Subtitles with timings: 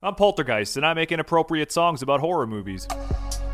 [0.00, 2.86] I'm Poltergeist, and I make inappropriate songs about horror movies.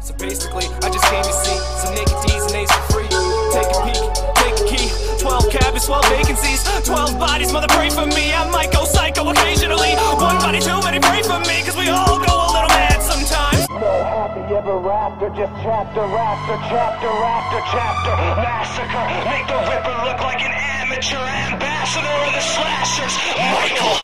[0.05, 3.09] So basically, I just came to see some naked D's and A's for free.
[3.57, 4.05] Take a peek,
[4.37, 4.89] take a key.
[5.25, 8.37] 12 cabins, 12 vacancies, 12 bodies, mother pray for me.
[8.37, 9.97] I might go psycho occasionally.
[10.21, 13.65] One body too many, pray for me, cause we all go a little mad sometimes.
[13.73, 18.13] No happy ever after, just chapter after chapter after chapter.
[18.45, 23.17] Massacre, make the Ripper look like an amateur ambassador of the slashers.
[23.33, 24.04] Michael!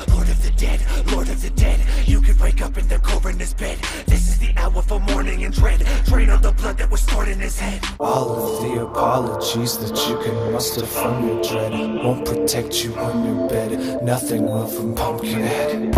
[0.61, 1.81] Lord of the dead, Lord of the dead.
[2.07, 3.79] You could wake up in the coroner's bed.
[4.07, 5.87] This is the hour for mourning and dread.
[6.05, 7.83] Drain all the blood that was stored in his head.
[7.99, 11.73] All of the apologies that you can muster from your dread
[12.05, 14.03] won't protect you on your bed.
[14.03, 15.95] Nothing will from Pumpkinhead.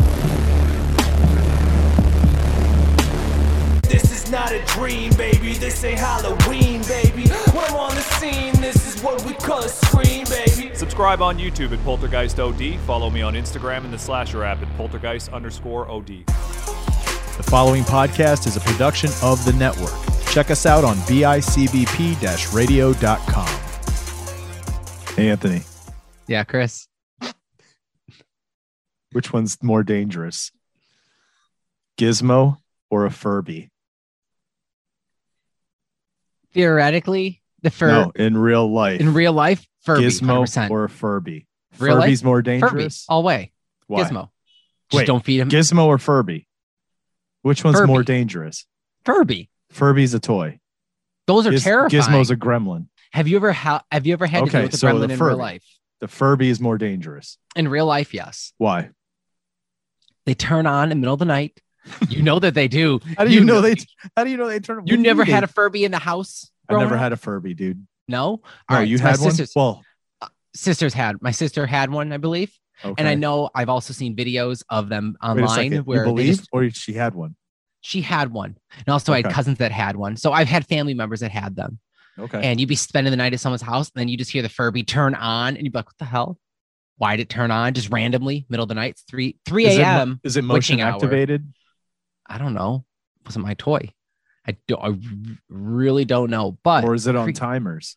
[3.83, 5.55] This is not a dream, baby.
[5.55, 7.29] This ain't Halloween, baby.
[7.53, 10.75] When I'm on the scene, this is what we call a scream, baby.
[10.75, 12.79] Subscribe on YouTube at Poltergeist OD.
[12.87, 16.25] Follow me on Instagram and the Slasher app at Poltergeist underscore OD.
[16.27, 19.93] The following podcast is a production of the network.
[20.31, 23.49] Check us out on bicbp radio.com.
[25.17, 25.63] Hey, Anthony,
[26.27, 26.89] Yeah, Chris.
[29.13, 30.51] which one's more dangerous?
[31.99, 32.57] Gizmo
[32.91, 33.71] or a Furby?
[36.55, 39.01] Theoretically, the fur no, in real life.
[39.01, 40.71] in real life, Furby, Gizmo 100%.
[40.71, 41.47] or Furby?
[41.79, 42.05] Real life?
[42.05, 43.05] Furby's more Furby, dangerous.
[43.09, 43.53] all way.
[43.87, 44.03] Why?
[44.03, 44.29] Gizmo.
[44.91, 45.49] Just Wait, don't feed him.
[45.49, 46.47] Gizmo or Furby?
[47.43, 48.67] Which one's more dangerous?
[49.05, 49.49] Furby.
[49.71, 50.61] Furby's a toy.
[51.27, 52.03] Those are Giz- terrifying.
[52.03, 52.87] Gizmo's a gremlin.
[53.13, 55.11] have you ever ha- have you ever had to Okay, deal with a so gremlin
[55.11, 55.65] in real life?
[56.01, 57.39] The Furby is more dangerous.
[57.57, 58.53] In real life, yes.
[58.59, 58.91] Why?
[60.27, 61.59] They turn on in the middle of the night.
[62.09, 63.01] You know that they do.
[63.19, 63.75] How do you, know they?
[64.17, 64.87] How do you know they turn?
[64.87, 66.49] You never had a Furby in the house.
[66.69, 67.87] I never growing had a Furby, dude.
[68.09, 68.43] No.
[68.71, 69.31] Right, you so had one.
[69.31, 69.83] sisters- Well,
[70.21, 71.21] uh, Sisters had.
[71.23, 72.53] My sister had one, I believe.
[72.85, 72.95] okay.
[72.99, 76.69] And I know I've also seen videos of them online where you believe, just or
[76.71, 77.37] she had one.
[77.81, 78.57] she had one.
[78.79, 80.17] And also I had cousins that had one.
[80.17, 81.79] So I've had family members that had them.
[82.19, 82.43] Okay.
[82.43, 84.51] and you'd be spending the night at someone's house, and then you just hear the
[84.51, 86.39] Furby turn on, and you'd be like, "What the hell?
[86.99, 89.01] Why did it turn on just randomly, middle of the night?
[89.09, 90.21] Three three is, it, mo- a.m.
[90.23, 90.93] is it motion witching hour.
[90.93, 91.51] activated?
[92.27, 92.85] I don't know.
[93.21, 93.93] It wasn't my toy.
[94.47, 94.77] I do.
[94.77, 94.97] I
[95.49, 96.59] really don't know.
[96.65, 97.97] But Or is it on timers?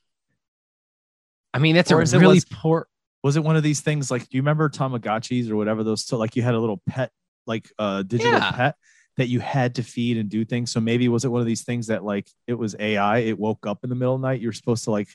[1.53, 2.87] I mean, that's or a it really less- poor.
[3.23, 6.35] Was it one of these things like do you remember Tamagotchis or whatever those like
[6.35, 7.11] you had a little pet
[7.47, 8.51] like uh digital Yeah.
[8.51, 8.75] pet
[9.17, 10.71] that you had to feed and do things.
[10.71, 13.65] So maybe was it one of these things that like it was AI, it woke
[13.65, 15.07] up in the middle of the night, you're supposed to like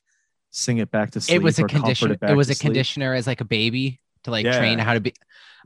[0.50, 1.36] sing it back to sleep.
[1.36, 2.16] It was a conditioner.
[2.16, 2.66] back It was a sleep?
[2.68, 4.58] conditioner as like a baby to like Yeah.
[4.58, 5.12] train how to be.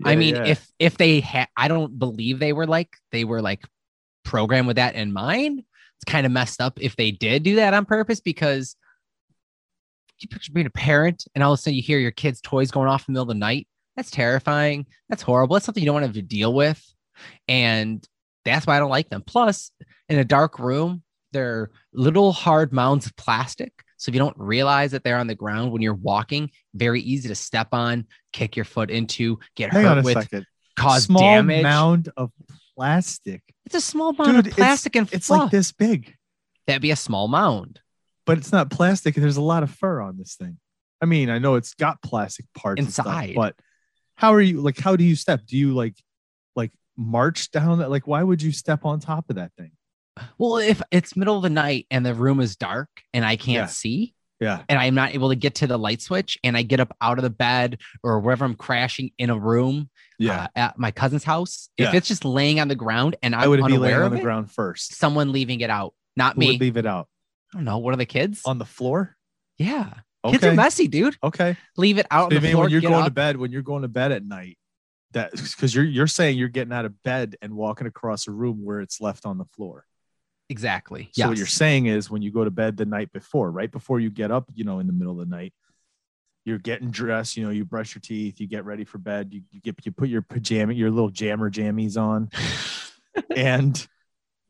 [0.05, 0.45] I mean, yeah.
[0.47, 3.65] if if they had, I don't believe they were like they were like
[4.25, 5.61] programmed with that in mind.
[5.61, 8.77] It's kind of messed up if they did do that on purpose because
[10.19, 12.71] you picture being a parent and all of a sudden you hear your kid's toys
[12.71, 13.69] going off in the middle of the night.
[13.97, 14.87] That's terrifying.
[15.09, 15.55] That's horrible.
[15.55, 16.83] That's something you don't want to have to deal with,
[17.47, 18.07] and
[18.45, 19.23] that's why I don't like them.
[19.25, 19.71] Plus,
[20.09, 21.03] in a dark room,
[21.33, 23.73] they're little hard mounds of plastic.
[23.97, 27.29] So if you don't realize that they're on the ground when you're walking, very easy
[27.29, 30.47] to step on, kick your foot into, get Hang hurt with, second.
[30.77, 31.63] cause Small damage.
[31.63, 32.31] mound of
[32.77, 33.43] plastic.
[33.67, 36.15] It's a small mound Dude, of it's- plastic and It's like this big,
[36.67, 37.81] That'd be a small mound.
[38.27, 39.15] but it's not plastic.
[39.15, 40.59] There's a lot of fur on this thing.
[41.01, 43.35] I mean, I know it's got plastic parts and stuff, Inside.
[43.35, 43.55] but
[44.17, 45.45] how are you like how do you step?
[45.47, 45.95] Do you like
[46.57, 47.91] like march down that?
[47.91, 49.73] Like, why would you step on top of that thing?
[50.39, 53.55] Well, if it's middle of the night and the room is dark and I can't
[53.55, 53.67] Yeah.
[53.67, 54.63] see Yeah.
[54.69, 57.19] and I'm not able to get to the light switch and I get up out
[57.19, 60.45] of the bed or wherever I'm crashing in a room Yeah.
[60.45, 63.51] uh, at my cousin's house, if it's just laying on the ground and I I'm
[63.51, 64.97] would be laying on the it, ground first.
[64.97, 66.47] someone leaving it out, not Who me.
[66.53, 67.09] would leave it out?
[67.53, 67.79] I don't know.
[67.79, 68.43] What are the kids?
[68.45, 69.17] On the floor?
[69.57, 69.91] yeah.
[70.25, 70.33] Okay.
[70.39, 71.17] Kids are messy, dude.
[71.23, 71.55] Okay.
[71.77, 72.63] Leave it out So on the I mean, floor.
[72.65, 74.57] when you're going to bed, when you're going to bed at night,
[75.13, 78.65] that because you're you're saying you're getting out of bed and walking across a room
[78.65, 79.85] where it's left on the floor.
[80.49, 81.09] Exactly.
[81.13, 84.01] So what you're saying is when you go to bed the night before, right before
[84.01, 85.53] you get up, you know, in the middle of the night,
[86.45, 89.43] you're getting dressed, you know, you brush your teeth, you get ready for bed, you,
[89.51, 92.31] you get you put your pajama, your little jammer jammies on,
[93.37, 93.87] and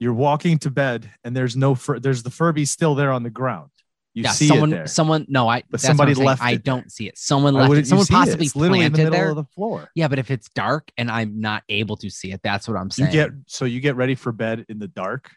[0.00, 3.30] you're walking to bed, and there's no fur, there's the Furby still there on the
[3.30, 3.70] ground.
[4.12, 4.86] You yeah, see someone, it there.
[4.86, 6.58] someone, no, I, But somebody left I there.
[6.58, 7.18] don't see it.
[7.18, 7.86] Someone left it.
[7.88, 8.16] Someone see it?
[8.16, 9.30] possibly literally in the planted middle there.
[9.30, 9.90] of the floor.
[9.96, 12.92] yeah, but if it's dark and I'm not able to see it, that's what I'm
[12.92, 13.10] saying.
[13.10, 15.30] You get so you get ready for bed in the dark.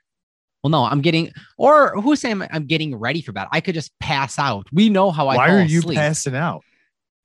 [0.68, 3.48] Well, no, I'm getting, or who's saying I'm getting ready for bed?
[3.52, 4.68] I could just pass out.
[4.74, 5.98] We know how I Why are you asleep.
[5.98, 6.64] passing out?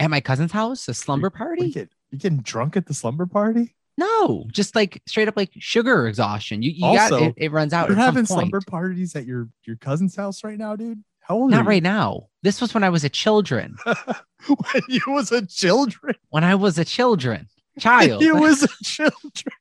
[0.00, 1.66] at my cousin's house, a slumber party.
[1.66, 3.74] You, get, you getting drunk at the slumber party?
[3.96, 6.62] No, just like straight up like sugar exhaustion.
[6.62, 7.88] You, you Also, got it, it runs out.
[7.88, 11.04] You're having slumber parties at your your cousin's house right now, dude.
[11.20, 11.68] How old Not are you?
[11.68, 12.28] right now.
[12.42, 13.76] This was when I was a children.
[13.84, 16.14] when you was a children.
[16.30, 17.46] When I was a children,
[17.78, 18.22] child.
[18.22, 19.54] You was a children.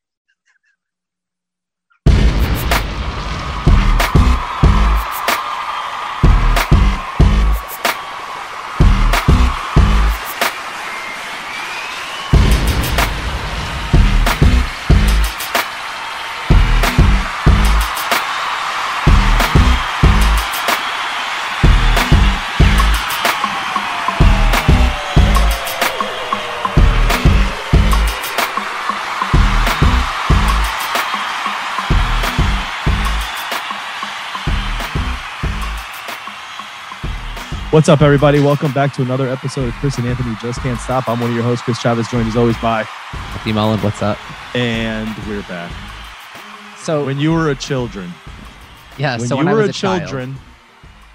[37.72, 38.42] What's up, everybody?
[38.42, 41.08] Welcome back to another episode of Chris and Anthony Just Can't Stop.
[41.08, 42.86] I'm one of your hosts, Chris Chavez, joined as always by,
[43.40, 44.18] Steve Mullen, what's up?
[44.54, 45.72] and we're back.
[46.80, 48.12] So When you were a children,
[48.98, 50.36] yeah, when so you when I were was a a child, children,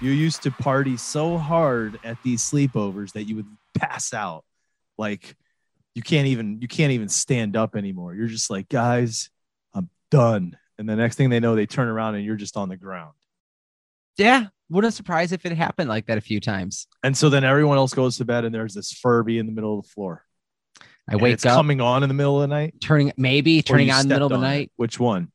[0.01, 4.43] you used to party so hard at these sleepovers that you would pass out.
[4.97, 5.35] Like
[5.93, 8.15] you can't even you can't even stand up anymore.
[8.15, 9.29] You're just like, guys,
[9.75, 10.57] I'm done.
[10.79, 13.13] And the next thing they know, they turn around and you're just on the ground.
[14.17, 16.87] yeah, wouldn't surprise if it happened like that a few times.
[17.03, 19.79] And so then everyone else goes to bed and there's this Furby in the middle
[19.79, 20.23] of the floor.
[21.09, 22.75] I And wake it's up, coming on in the middle of the night.
[22.81, 24.47] turning maybe turning on in the middle of the on it.
[24.47, 24.71] night.
[24.75, 25.31] Which one?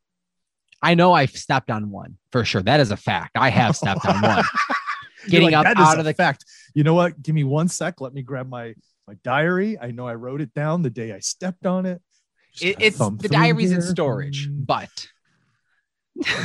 [0.82, 2.60] I know I've stepped on one for sure.
[2.62, 3.36] That is a fact.
[3.36, 4.44] I have stepped on one.
[5.28, 6.44] Getting like, up "That is out of the fact.
[6.74, 7.22] You know what?
[7.22, 8.00] Give me one sec.
[8.00, 8.74] Let me grab my
[9.06, 9.78] my diary.
[9.80, 12.02] I know I wrote it down the day I stepped on it.
[12.60, 14.90] It, it's the diary's in storage, but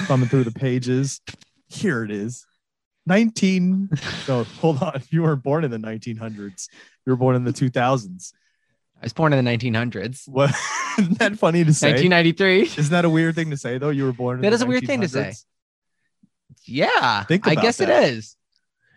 [0.05, 1.19] thumbing through the pages.
[1.67, 2.45] Here it is.
[3.07, 3.89] 19.
[4.27, 5.01] No, hold on.
[5.09, 6.67] You weren't born in the 1900s.
[7.05, 8.33] You were born in the 2000s.
[9.01, 10.27] I was born in the 1900s.
[10.27, 10.53] What?
[10.99, 11.91] Isn't that funny to say?
[11.91, 12.61] 1993.
[12.79, 13.89] Isn't that a weird thing to say though?
[13.89, 14.37] You were born.
[14.37, 15.33] In That the is a weird thing to say.
[16.65, 17.89] Yeah, I guess that.
[17.89, 18.35] it is.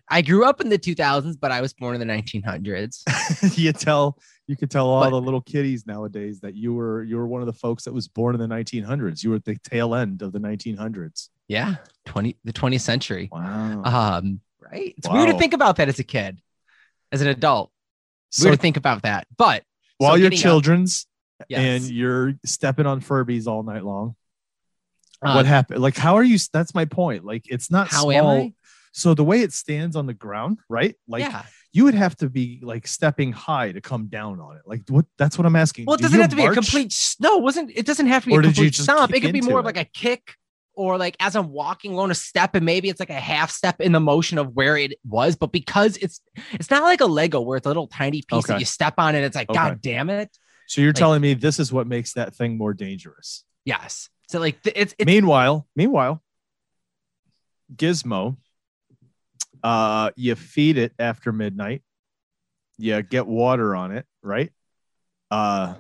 [0.09, 3.57] I grew up in the 2000s, but I was born in the 1900s.
[3.59, 4.19] you tell
[4.51, 7.41] you could tell all But- the little kiddies nowadays that you were you were one
[7.41, 9.23] of the folks that was born in the 1900s.
[9.23, 11.29] You were at the tail end of the 1900s.
[11.47, 11.77] Yeah,
[12.07, 13.29] 20 the 20th century.
[13.31, 13.83] Wow.
[13.85, 14.93] Um, right?
[14.99, 16.41] It's weird to think about that as a kid,
[17.13, 17.71] as an adult.
[18.31, 19.27] so weird to think about that.
[19.37, 19.63] But
[19.99, 21.07] while so you're getting up- children's
[21.49, 21.61] yes.
[21.61, 24.17] and you're stepping on Furbies all night long,
[25.23, 25.81] Uh, what happened?
[25.81, 26.39] Like, how are you?
[26.53, 27.25] That's my point.
[27.25, 28.13] Like, it's not how small.
[28.13, 28.53] am I?
[28.93, 30.97] So the way it stands on the ground, right?
[31.07, 31.45] Like, yeah.
[31.73, 34.63] You would have to be like stepping high to come down on it.
[34.67, 35.05] Like, what?
[35.19, 35.87] That's what I'm asking.
[35.87, 36.95] Well, it doesn't have to be a complete.
[37.21, 37.71] No, it wasn't.
[37.75, 39.15] It doesn't have to be Or a complete stomp.
[39.15, 40.35] It could be more of like a kick,
[40.75, 43.81] or like as I'm walking, going a step, and maybe it's like a half step
[43.81, 45.37] in the motion of where it was.
[45.37, 46.21] But because it's
[46.53, 49.15] it's not like a Lego where it's a little tiny piece that you step on
[49.15, 49.57] and it's like, Okay.
[49.59, 50.37] God damn it.
[50.67, 53.45] So you're like- telling me this is what makes that thing more dangerous.
[53.65, 54.09] Yes.
[54.29, 56.23] So like th- it's it's meanwhile, meanwhile,
[57.75, 58.37] Gizmo,
[59.63, 61.83] uh, you feed it after midnight.
[62.79, 64.51] You get water on it, right?
[65.31, 65.75] Uh,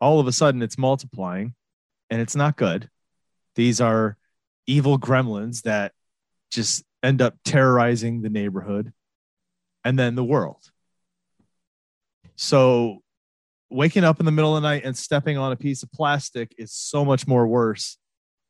[0.00, 1.54] all of a sudden, it's multiplying,
[2.08, 2.88] and it's not good.
[3.54, 4.16] These are
[4.66, 5.92] evil gremlins that
[6.50, 8.92] just end up terrorizing the neighborhood
[9.84, 10.70] and then the world.
[12.36, 13.02] So,
[13.68, 16.54] waking up in the middle of the night and stepping on a piece of plastic
[16.58, 17.98] is so much more worse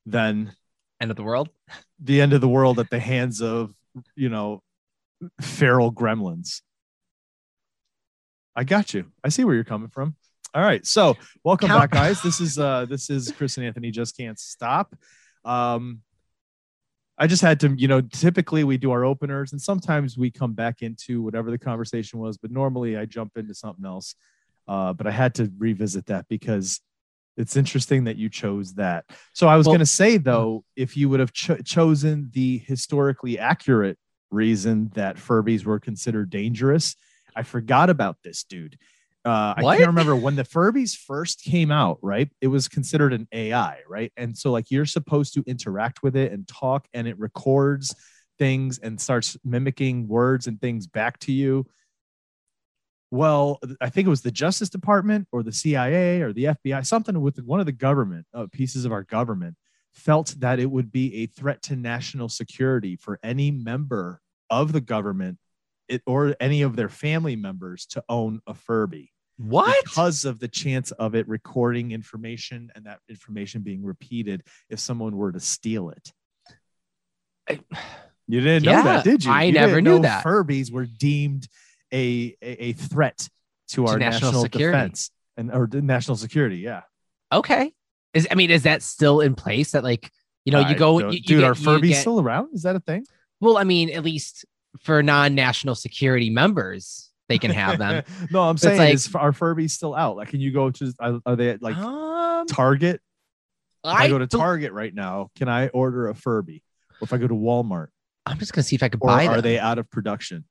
[0.06, 0.54] than
[1.00, 1.48] end of the world.
[2.02, 3.74] the end of the world at the hands of
[4.16, 4.62] you know
[5.40, 6.62] feral gremlins.
[8.56, 9.06] I got you.
[9.24, 10.16] I see where you're coming from.
[10.54, 10.84] All right.
[10.84, 12.22] So welcome Count- back guys.
[12.22, 14.94] This is uh this is chris and anthony just can't stop.
[15.44, 16.00] Um
[17.18, 20.54] i just had to you know typically we do our openers and sometimes we come
[20.54, 24.14] back into whatever the conversation was but normally i jump into something else.
[24.66, 26.80] Uh but i had to revisit that because
[27.40, 30.96] it's interesting that you chose that so I was Well- going to say though, if
[30.96, 33.98] you would have cho- chosen the historically accurate
[34.30, 36.94] reason that Furbies were considered dangerous,
[37.34, 38.78] I forgot about this dude.
[39.24, 41.98] Uh, I can't remember when the Furbies first came out.
[42.02, 44.12] Right, it was considered an AI, right?
[44.16, 47.94] And so like you're supposed to interact with it and talk, and it records
[48.38, 51.66] things and starts mimicking words and things back to you.
[53.10, 57.20] Well, I think it was the Justice Department or the CIA or the FBI, something
[57.20, 59.56] with one of the government uh, pieces of our government
[59.92, 64.80] felt that it would be a threat to national security for any member of the
[64.80, 65.38] government
[65.88, 69.84] it, or any of their family members to own a Furby What?
[69.84, 75.16] because of the chance of it recording information and that information being repeated if someone
[75.16, 76.12] were to steal it.
[77.48, 77.60] I-
[78.28, 79.32] You didn't know that, did you?
[79.32, 80.24] I You never knew that.
[80.24, 81.48] Furbies were deemed
[81.92, 83.28] a a, threat
[83.70, 84.76] to our national national, security.
[84.78, 86.58] defense and or national security.
[86.58, 86.82] Yeah,
[87.32, 87.72] Okay.
[88.14, 89.72] Is I mean, is that still in place?
[89.72, 90.10] That like
[90.44, 92.48] you know I you go, don't- you, you dude, get- are Furbies get- still around?
[92.52, 93.04] Is that a thing?
[93.40, 94.44] Well, I mean, at least
[94.80, 98.04] for non-national security members, they can have them.
[98.30, 100.16] no, I'm It's saying like- is are Furbies still out?
[100.16, 100.92] Like, can you go to?
[100.98, 103.00] Are, are they at like um, Target?
[103.84, 106.62] If I, go to Target right now, can I order a Furby?
[107.00, 107.86] Or if I go to Walmart,
[108.26, 109.42] I'm just gonna see if I could or buy are them.
[109.42, 110.44] they out of production?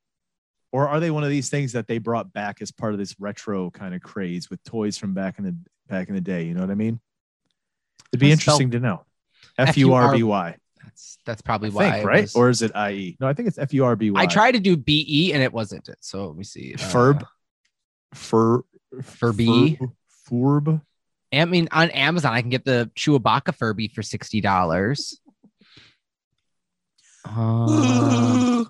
[0.71, 3.15] Or are they one of these things that they brought back as part of this
[3.19, 5.55] retro kind of craze with toys from back in the
[5.87, 6.43] back in the day?
[6.43, 6.99] You know what I mean?
[8.11, 9.05] It'd be spell- interesting to know.
[9.57, 10.55] F U R B Y.
[10.83, 11.91] That's that's probably I why.
[11.91, 12.21] think, right?
[12.23, 13.17] was- Or is it I E?
[13.19, 14.21] No, I think it's F U R B Y.
[14.21, 15.97] I tried to do BE and it wasn't it.
[16.01, 16.75] So let me see.
[16.75, 17.23] Uh, Furb.
[18.13, 18.61] Fur.
[19.01, 19.77] Furby.
[19.79, 19.91] Furb.
[20.29, 20.81] Furb.
[21.31, 25.19] I mean, on Amazon, I can get the Chewbacca Furby for sixty dollars.
[27.25, 28.67] Um,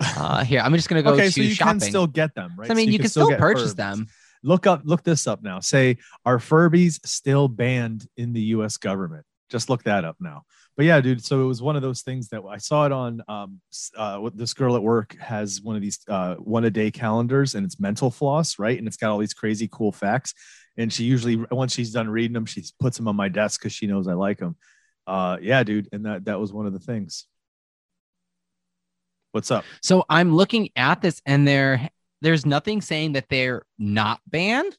[0.00, 1.80] Uh, here, I'm just gonna go okay, to so you shopping.
[1.80, 2.70] can still get them, right?
[2.70, 3.76] I mean, So you, can still get purchase Furbies.
[3.76, 4.06] them.
[4.42, 5.60] Look up, look this up now.
[5.60, 8.76] Say, are Furbies still banned in the U.S.
[8.76, 9.24] government?
[9.48, 10.42] Just look that up now.
[10.76, 11.24] But yeah, dude.
[11.24, 13.22] So it was one of those things that I saw it on.
[13.28, 13.60] Um,
[13.96, 17.64] uh, this girl at work has one of these uh, one a day calendars, and
[17.64, 18.76] it's mental floss, right?
[18.76, 20.34] And it's got all these crazy cool facts.
[20.76, 23.72] And she usually, once she's done reading them, she puts them on my desk because
[23.72, 24.56] she knows I like them.
[25.06, 25.88] Uh, yeah, dude.
[25.92, 27.26] And that that was one of the things.
[29.34, 29.64] What's up?
[29.82, 34.78] So I'm looking at this, and there, there's nothing saying that they're not banned.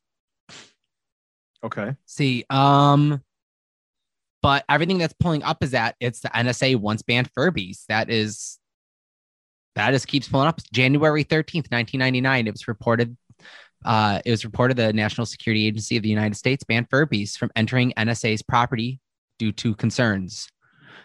[1.61, 1.93] Okay.
[2.05, 3.21] See, um,
[4.41, 7.85] but everything that's pulling up is that it's the NSA once banned Furbies.
[7.89, 8.57] That is,
[9.75, 10.61] that just keeps pulling up.
[10.71, 12.47] January thirteenth, nineteen ninety nine.
[12.47, 13.17] It was reported.
[13.83, 17.51] Uh, it was reported the National Security Agency of the United States banned Furbies from
[17.57, 19.01] entering NSA's property
[19.37, 20.47] due to concerns.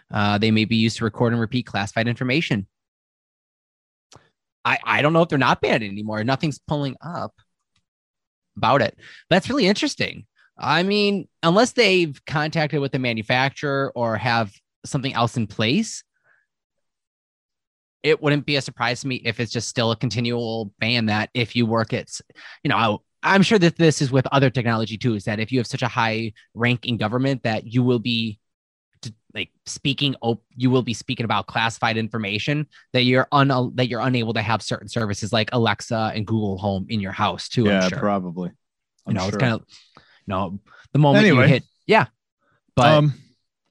[0.09, 2.65] Uh, they may be used to record and repeat classified information.
[4.63, 6.23] I, I don't know if they're not banned anymore.
[6.23, 7.33] Nothing's pulling up
[8.57, 8.97] about it.
[9.29, 10.25] That's really interesting.
[10.57, 14.53] I mean, unless they've contacted with the manufacturer or have
[14.85, 16.03] something else in place,
[18.03, 21.29] it wouldn't be a surprise to me if it's just still a continual ban that
[21.33, 22.09] if you work at,
[22.63, 25.51] you know, I, I'm sure that this is with other technology too, is that if
[25.51, 28.39] you have such a high rank in government that you will be
[29.01, 33.87] t- like speaking op- you will be speaking about classified information that you're un that
[33.87, 37.65] you're unable to have certain services like Alexa and Google Home in your house too.
[37.65, 37.97] yeah, sure.
[37.99, 38.49] probably.
[38.49, 38.55] you
[39.07, 39.29] I'm know, sure.
[39.29, 39.61] it's kind of
[39.95, 40.59] you know
[40.93, 41.43] the moment Anyway.
[41.43, 42.05] you hit yeah.
[42.75, 43.13] But um,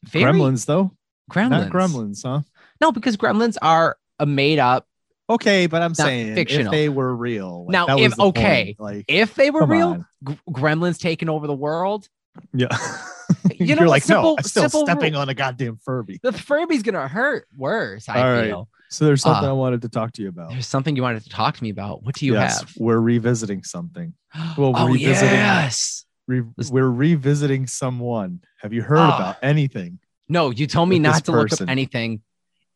[0.04, 0.92] very Gremlins though,
[1.30, 1.50] gremlins.
[1.50, 2.40] not Gremlins, huh?
[2.80, 4.86] No, because gremlins are a made up.
[5.28, 6.66] Okay, but I'm saying fictional.
[6.66, 10.38] if they were real, like, Now, if- okay, point, like If they were real, on.
[10.50, 12.08] gremlins taking over the world,
[12.52, 12.66] yeah,
[13.60, 15.22] You you're know, like simple- no, I'm still stepping rule.
[15.22, 16.18] on a goddamn Furby.
[16.22, 18.08] the Furby's gonna hurt worse.
[18.08, 18.44] I All right.
[18.46, 18.68] feel.
[18.88, 20.50] So there's something Uh, I wanted to talk to you about.
[20.50, 22.02] There's something you wanted to talk to me about.
[22.02, 22.72] What do you yes, have?
[22.78, 24.14] we're revisiting something.
[24.56, 26.04] well, oh revisiting- yes.
[26.26, 28.40] Re- we're revisiting someone.
[28.60, 29.16] Have you heard Ah.
[29.16, 29.98] about anything?
[30.28, 31.64] No, you told me not to look person.
[31.68, 32.22] up anything,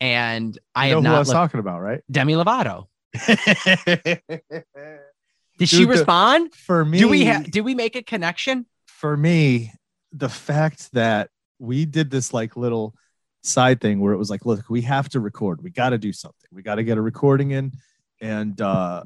[0.00, 1.34] and I You know have who I not was looked.
[1.36, 2.00] talking about, right?
[2.10, 2.86] Demi Lovato.
[5.58, 6.52] Did she Dude, the- respond?
[6.54, 7.48] for me, Do we have?
[7.50, 8.66] Did we make a connection?
[8.86, 9.72] for me,
[10.14, 11.28] the fact that
[11.58, 12.94] we did this like little
[13.42, 15.62] side thing where it was like, look, we have to record.
[15.62, 16.48] We got to do something.
[16.52, 17.72] We got to get a recording in
[18.20, 19.04] and uh,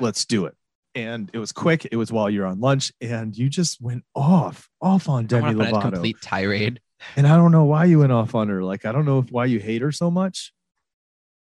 [0.00, 0.54] let's do it.
[0.94, 1.86] And it was quick.
[1.92, 5.54] It was while you're on lunch, and you just went off, off on Demi a
[5.54, 5.82] Lovato.
[5.82, 6.80] complete tirade.
[7.14, 8.64] And I don't know why you went off on her.
[8.64, 10.52] Like, I don't know if, why you hate her so much,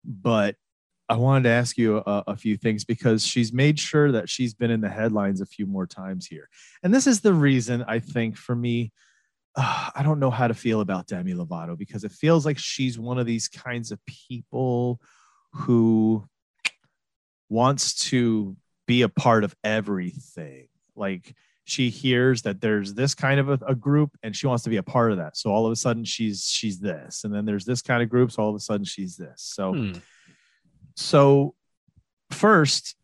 [0.05, 0.55] but
[1.11, 4.53] I wanted to ask you a, a few things because she's made sure that she's
[4.53, 6.47] been in the headlines a few more times here.
[6.83, 8.93] And this is the reason I think for me,
[9.57, 12.97] uh, I don't know how to feel about Demi Lovato because it feels like she's
[12.97, 15.01] one of these kinds of people
[15.51, 16.23] who
[17.49, 18.55] wants to
[18.87, 20.69] be a part of everything.
[20.95, 24.69] Like she hears that there's this kind of a, a group and she wants to
[24.69, 25.35] be a part of that.
[25.35, 27.25] So all of a sudden she's she's this.
[27.25, 28.31] And then there's this kind of group.
[28.31, 29.41] So all of a sudden she's this.
[29.41, 29.91] So Hmm.
[30.95, 31.55] So
[32.31, 32.95] first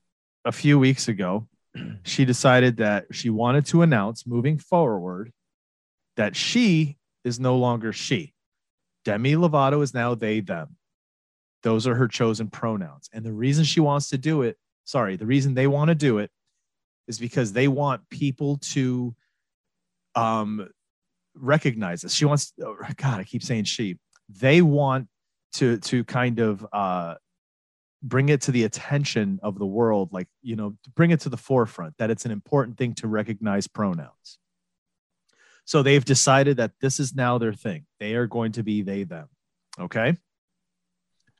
[0.45, 1.47] a few weeks ago
[2.03, 5.31] she decided that she wanted to announce moving forward
[6.15, 8.33] that she is no longer she.
[9.05, 10.75] Demi lovato is now they them.
[11.63, 13.09] Those are her chosen pronouns.
[13.13, 16.17] And the reason she wants to do it sorry the reason they want to do
[16.17, 16.31] it
[17.07, 19.13] is because they want people to
[20.15, 20.67] um
[21.35, 23.97] recognize this she wants oh, god i keep saying she.
[24.29, 25.07] They want
[25.53, 27.15] to to kind of uh
[28.01, 31.37] bring it to the attention of the world like you know bring it to the
[31.37, 34.39] forefront that it's an important thing to recognize pronouns.
[35.65, 37.85] So they've decided that this is now their thing.
[37.99, 39.27] They are going to be they them.
[39.77, 40.15] Okay?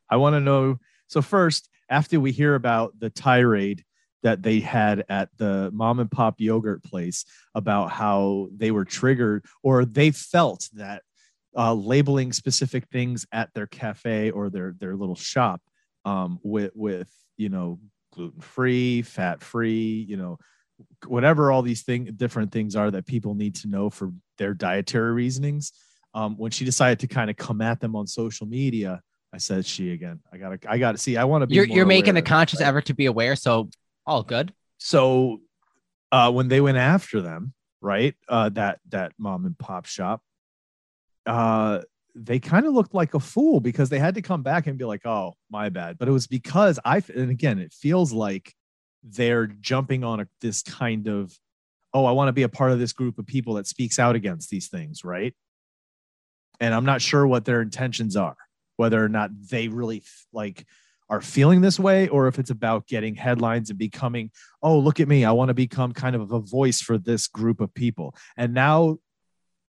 [0.10, 3.84] I want to know so first after we hear about the tirade
[4.24, 7.24] that they had at the mom and pop yogurt place
[7.56, 11.04] about how they were triggered or they felt that
[11.56, 15.62] uh, labeling specific things at their cafe or their their little shop
[16.08, 17.80] um, with with you know
[18.14, 20.38] gluten free, fat free, you know
[21.08, 25.12] whatever all these thing different things are that people need to know for their dietary
[25.12, 25.74] reasonings.
[26.14, 29.02] Um, when she decided to kind of come at them on social media,
[29.34, 30.20] I said she again.
[30.32, 31.18] I gotta I gotta see.
[31.18, 31.56] I want to be.
[31.56, 33.36] You're you're making a conscious effort to be aware.
[33.36, 33.70] So
[34.06, 34.54] all good.
[34.78, 35.42] so
[36.14, 40.22] uh when they went after them right uh that that mom and pop shop
[41.26, 41.82] uh
[42.20, 44.86] they kind of looked like a fool because they had to come back and be
[44.86, 45.98] like oh my bad.
[45.98, 48.54] But it was because i and again it feels like
[49.04, 51.38] they're jumping on a, this kind of
[51.94, 54.16] oh i want to be a part of this group of people that speaks out
[54.16, 55.34] against these things right?
[56.60, 58.36] And i'm not sure what their intentions are
[58.78, 60.66] whether or not they really like
[61.10, 64.32] are feeling this way or if it's about getting headlines and becoming
[64.64, 67.62] oh look at me i want to become kind of a voice for this group
[67.62, 68.16] of people.
[68.36, 68.98] And now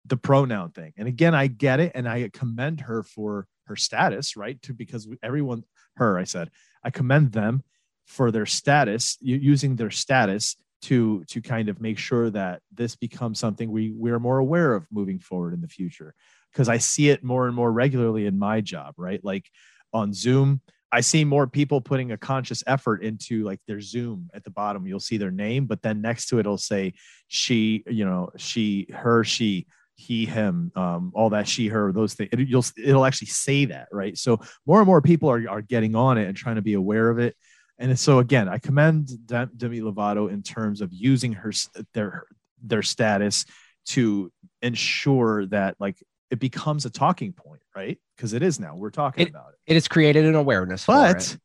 [0.07, 0.93] the pronoun thing.
[0.97, 4.61] And again i get it and i commend her for her status right?
[4.63, 5.63] To because everyone
[5.97, 6.49] her i said
[6.83, 7.63] i commend them
[8.05, 13.39] for their status using their status to to kind of make sure that this becomes
[13.39, 16.13] something we we're more aware of moving forward in the future.
[16.51, 19.23] Because i see it more and more regularly in my job right?
[19.23, 19.49] Like
[19.93, 20.61] on zoom
[20.91, 24.87] I see more people putting a conscious effort into like their Zoom at the bottom.
[24.87, 26.93] You'll see their name, but then next to it, it'll say
[27.27, 32.29] she, you know, she, her, she, he, him, um, all that she, her, those things.
[32.31, 34.15] It, you'll, it'll actually say that, right?
[34.15, 37.09] So more and more people are, are getting on it and trying to be aware
[37.09, 37.35] of it.
[37.79, 41.51] And so again, I commend Demi Lovato in terms of using her
[41.93, 42.25] their
[42.63, 43.45] their status
[43.87, 46.01] to ensure that like
[46.31, 47.99] it becomes a talking point, right?
[48.15, 48.75] Because it is now.
[48.75, 49.71] We're talking it, about it.
[49.71, 50.85] It has created an awareness.
[50.85, 51.37] But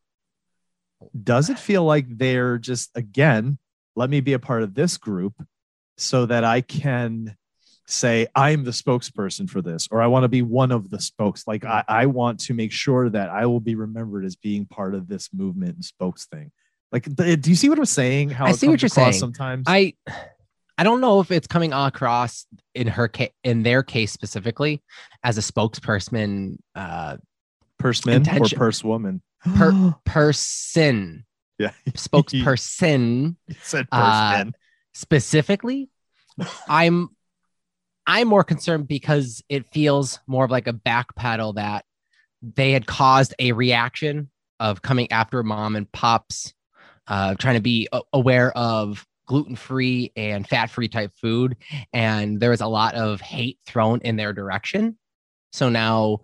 [1.01, 1.23] it.
[1.23, 3.57] does it feel like they're just again,
[3.95, 5.33] let me be a part of this group
[5.97, 7.35] so that I can
[7.85, 11.45] say I'm the spokesperson for this, or I want to be one of the spokes.
[11.47, 14.95] Like I, I want to make sure that I will be remembered as being part
[14.95, 16.51] of this movement and spokes thing.
[16.91, 18.29] Like, do you see what I'm saying?
[18.29, 19.13] How I see what you're saying.
[19.13, 19.95] Sometimes I
[20.77, 24.81] I don't know if it's coming across in her case, in their case specifically,
[25.23, 27.17] as a spokesperson, uh,
[27.77, 29.21] person intention- or purse woman,
[29.55, 31.25] per- person,
[31.57, 33.35] yeah, spokesperson.
[33.91, 34.55] Uh, person.
[34.93, 35.89] specifically.
[36.67, 37.09] I'm
[38.05, 41.85] I'm more concerned because it feels more of like a backpedal that
[42.41, 46.53] they had caused a reaction of coming after mom and pops,
[47.07, 51.55] uh, trying to be aware of gluten free and fat free type food.
[51.93, 54.97] And there was a lot of hate thrown in their direction.
[55.53, 56.19] So now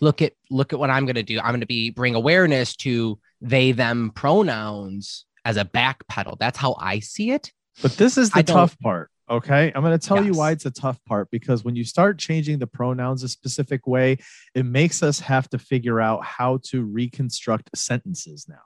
[0.00, 1.38] look at look at what I'm going to do.
[1.40, 6.36] I'm going to be bring awareness to they them pronouns as a back pedal.
[6.38, 7.52] That's how I see it.
[7.82, 9.10] But this is the tough part.
[9.30, 9.72] Okay.
[9.74, 12.58] I'm going to tell you why it's a tough part because when you start changing
[12.58, 14.18] the pronouns a specific way,
[14.54, 18.60] it makes us have to figure out how to reconstruct sentences now.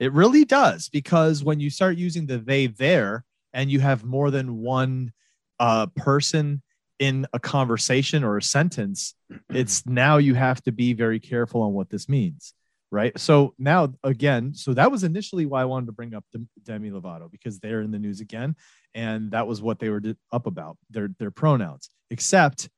[0.00, 4.30] It really does because when you start using the they there and you have more
[4.30, 5.12] than one
[5.60, 6.62] uh, person
[6.98, 9.14] in a conversation or a sentence,
[9.48, 12.54] it's now you have to be very careful on what this means.
[12.92, 13.16] Right.
[13.20, 16.90] So now, again, so that was initially why I wanted to bring up Dem- Demi
[16.90, 18.56] Lovato because they're in the news again.
[18.94, 22.68] And that was what they were up about their, their pronouns, except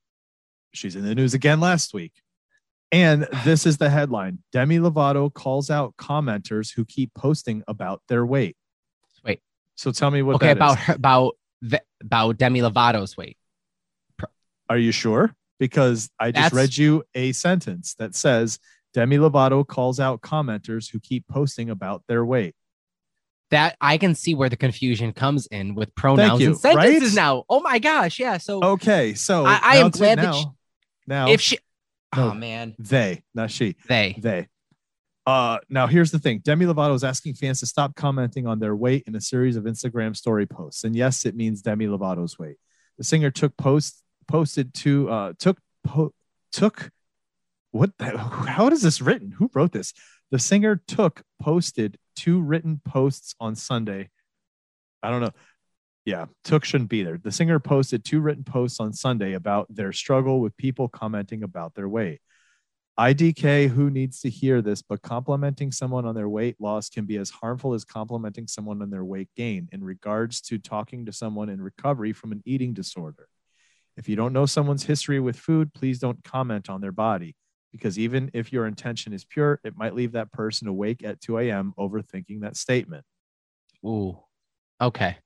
[0.73, 2.13] she's in the news again last week.
[2.91, 8.27] And this is the headline Demi Lovato calls out commenters who keep posting about their
[8.27, 8.57] weight.
[9.25, 9.41] Wait.
[9.75, 10.85] So tell me what okay, that about is.
[10.85, 13.39] her, about the, about Demi Lovato's weight.
[14.69, 15.35] Are you sure?
[15.59, 18.59] Because I just That's- read you a sentence that says
[18.95, 22.55] Demi Lovato calls out commenters who keep posting about their weight.
[23.53, 27.15] That I can see where the confusion comes in with pronouns you, and sentences right?
[27.15, 27.45] now.
[27.49, 28.39] Oh my gosh, yeah.
[28.39, 30.47] So Okay, so I- I am glad that now, she-
[31.07, 31.59] now if she,
[32.17, 32.31] No.
[32.31, 34.49] oh man, they, not she, they they.
[35.25, 38.75] Uh, now here's the thing: Demi Lovato is asking fans to stop commenting on their
[38.75, 42.57] weight in a series of Instagram story posts, and yes, it means Demi Lovato's weight.
[42.99, 46.15] The singer took post posted to uh took po-
[46.53, 46.91] took
[47.71, 49.31] what the, how is this written?
[49.33, 49.93] Who wrote this?
[50.33, 54.09] The singer took posted two written posts on Sunday.
[55.03, 55.33] I don't know.
[56.07, 57.19] Yeah, took shouldn't be there.
[57.23, 61.75] The singer posted two written posts on Sunday about their struggle with people commenting about
[61.75, 62.21] their weight.
[62.99, 67.19] IDK, who needs to hear this, but complimenting someone on their weight loss can be
[67.19, 71.51] as harmful as complimenting someone on their weight gain in regards to talking to someone
[71.51, 73.29] in recovery from an eating disorder.
[73.99, 77.37] If you don't know someone's history with food, please don't comment on their body
[77.73, 81.51] because even if your intention is pure, it might leave that person awake at 2
[81.51, 81.75] a.m.
[81.79, 83.05] overthinking that statement.
[83.85, 84.19] ooh,
[84.81, 85.19] okay.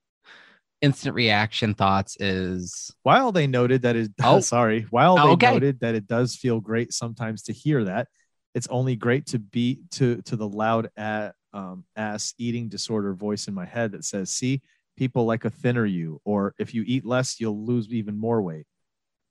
[0.82, 4.40] Instant reaction thoughts is While they noted that it, Oh.
[4.40, 5.52] sorry, while they Oh, okay.
[5.52, 8.08] noted that it does feel great sometimes to hear that,
[8.54, 13.48] it's only great to be to to the loud at, um, ass eating disorder voice
[13.48, 14.62] in my head that says, "See,
[14.96, 18.66] people like a thinner you, or if you eat less, you'll lose even more weight."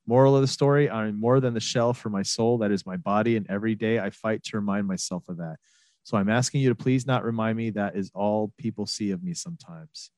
[0.07, 2.97] Moral of the story: I'm more than the shell for my soul that is my
[2.97, 5.57] body, and every day I fight to remind myself of that.
[6.03, 9.23] So I'm asking you to please not remind me that is all people see of
[9.23, 10.11] me sometimes.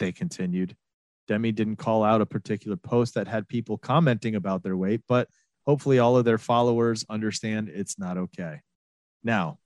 [0.00, 0.76] They continued.
[1.28, 5.28] Demi didn't call out a particular post that had people commenting about their weight, but
[5.66, 8.62] hopefully all of their followers understand it's not okay.
[9.22, 9.58] Now,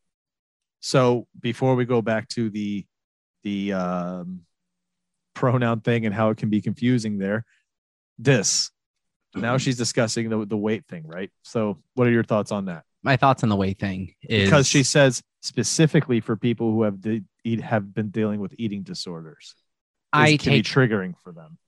[0.81, 2.85] so before we go back to the
[3.45, 4.41] the um,
[5.35, 7.45] pronoun thing and how it can be confusing there,
[8.19, 8.71] this
[9.35, 11.31] now she's discussing the the weight thing, right?
[11.43, 12.85] So, what are your thoughts on that?
[13.05, 17.01] my thoughts on the weight thing is because she says specifically for people who have
[17.01, 19.57] de- eat have been dealing with eating disorders.
[20.13, 21.59] I can be triggering for them.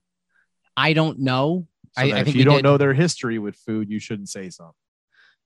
[0.76, 1.66] I don't know.
[1.96, 4.28] So I, I if think you don't did- know their history with food, you shouldn't
[4.28, 4.74] say something.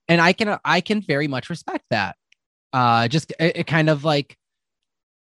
[0.09, 2.17] and I can I can very much respect that.
[2.73, 4.37] Uh, just it, it kind of like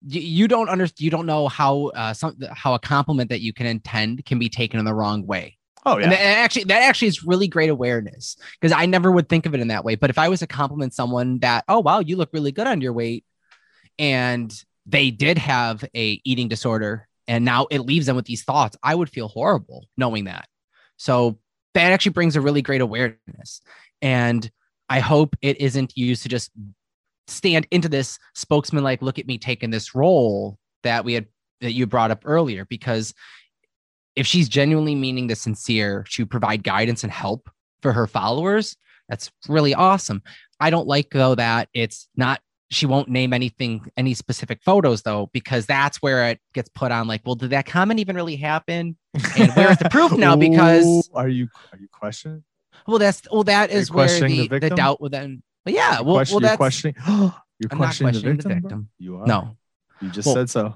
[0.07, 1.01] you, you don't understand.
[1.05, 4.49] You don't know how uh some how a compliment that you can intend can be
[4.49, 5.58] taken in the wrong way.
[5.89, 9.47] Oh And that actually that actually is really great awareness because I never would think
[9.47, 9.95] of it in that way.
[9.95, 12.81] But if I was to compliment someone that, oh wow, you look really good on
[12.81, 13.25] your weight,
[13.99, 14.53] and
[14.87, 18.95] they did have a eating disorder, and now it leaves them with these thoughts, I
[18.95, 20.49] would feel horrible knowing that.
[20.97, 21.39] So
[21.75, 23.61] that actually brings a really great awareness.
[24.03, 24.51] And
[24.89, 26.51] I hope it isn't used to just
[27.27, 31.27] stand into this spokesman like look at me taking this role that we had
[31.61, 33.15] that you brought up earlier because
[34.19, 37.49] if she's genuinely meaning the sincere to provide guidance and help
[37.83, 38.77] for her followers
[39.09, 40.21] that's really awesome
[40.61, 45.31] i don't like though that it's not she won't name anything any specific photos though
[45.33, 48.97] because that's where it gets put on like well did that comment even really happen
[49.39, 52.43] and where's the proof now because Ooh, are you are you questioning?
[52.87, 56.01] well that's well that is where questioning the, the the, doubt will then but yeah
[56.01, 56.95] well, question- well you're that's questioning.
[57.09, 58.61] you're I'm not questioning, questioning the the victim.
[58.61, 58.69] bro?
[58.69, 58.89] victim.
[58.99, 59.27] You are.
[59.27, 59.57] no
[60.03, 60.75] You just Well- said so.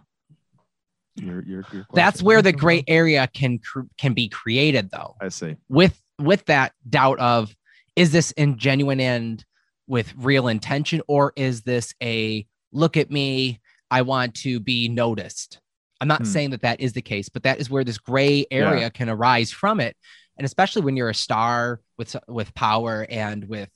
[1.16, 5.16] You're, you're, you're that's where the gray area can cr- can be created though.
[5.20, 5.56] I see.
[5.68, 7.54] with with that doubt of
[7.96, 9.44] is this in genuine and
[9.86, 15.60] with real intention or is this a look at me i want to be noticed?
[16.00, 16.26] I'm not Hmm.
[16.28, 19.50] saying that that is the case but that is where this gray area can arise
[19.52, 19.96] from it.
[20.38, 23.68] And especially when you're a star with with power and with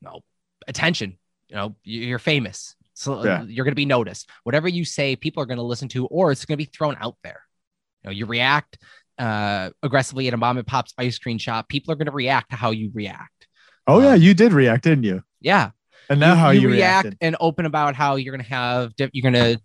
[0.00, 0.20] you know
[0.66, 1.16] attention
[1.48, 3.42] you know you're famous so Yeah.
[3.44, 6.30] you're going to be noticed whatever you say people are going to listen to or
[6.32, 7.40] it's going to be thrown out there
[8.02, 8.78] you know you react
[9.18, 12.48] uh, aggressively at a mom and pop's ice cream shop, people are going to react
[12.50, 13.46] to how you react.
[13.86, 15.22] Oh yeah, Um, you did react, didn't you?
[15.42, 15.72] Yeah,
[16.08, 17.18] And now how you, react reacted?
[17.20, 19.60] and open about how you're going to have di- you're going to.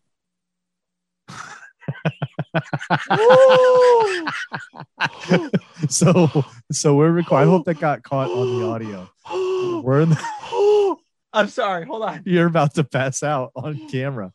[5.90, 6.30] so
[6.72, 7.20] so we're.
[7.32, 9.10] I hope that got caught on the audio.
[9.84, 10.18] We're in the,
[11.36, 11.86] I'm sorry.
[11.86, 12.22] Hold on.
[12.26, 14.32] you're about to pass out on camera.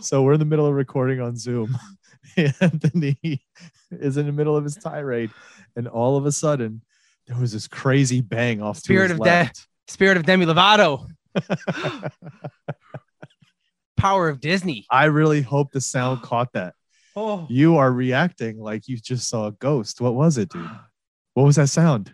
[0.00, 1.76] So we're in the middle of recording on Zoom.
[2.36, 3.44] Anthony
[3.90, 5.30] is in the middle of his tirade,
[5.76, 6.80] and all of a sudden
[7.26, 9.46] there was this crazy bang off Spirit to his of death.
[9.46, 9.66] left.
[9.88, 11.06] Spirit of Demi Lovato.
[13.96, 14.86] Power of Disney.
[14.90, 16.74] I really hope the sound caught that.
[17.16, 17.46] Oh.
[17.48, 20.00] You are reacting like you just saw a ghost.
[20.00, 20.68] What was it, dude?
[21.34, 22.12] What was that sound?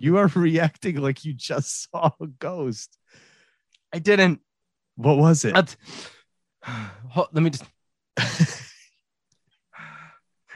[0.00, 2.96] You are reacting like you just saw a ghost.
[3.92, 4.40] I didn't.
[4.96, 5.54] What was it?
[7.16, 7.64] Let me just.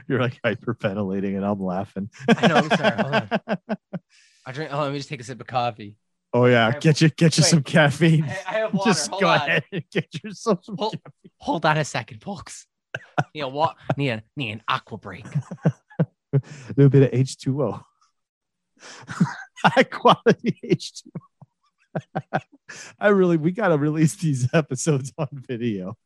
[0.09, 2.09] You're like hyperventilating, and I'm laughing.
[2.29, 2.96] I know, I'm sorry.
[2.96, 3.59] Hold on.
[4.46, 4.70] I drink.
[4.72, 5.96] Oh, let me just take a sip of coffee.
[6.33, 7.51] Oh yeah, have- get you get you wait.
[7.51, 8.24] some caffeine.
[8.24, 8.90] I, I have water.
[8.90, 9.37] Just Hold go on.
[9.37, 10.77] ahead and get yourself some.
[10.79, 10.96] Hold,
[11.38, 12.66] hold on a second, folks.
[13.35, 15.27] Need a wa- need, a, need an aqua break.
[16.33, 16.40] A
[16.77, 17.83] little bit of H2O.
[19.64, 22.41] High quality H2O.
[23.01, 25.97] I really, we got to release these episodes on video.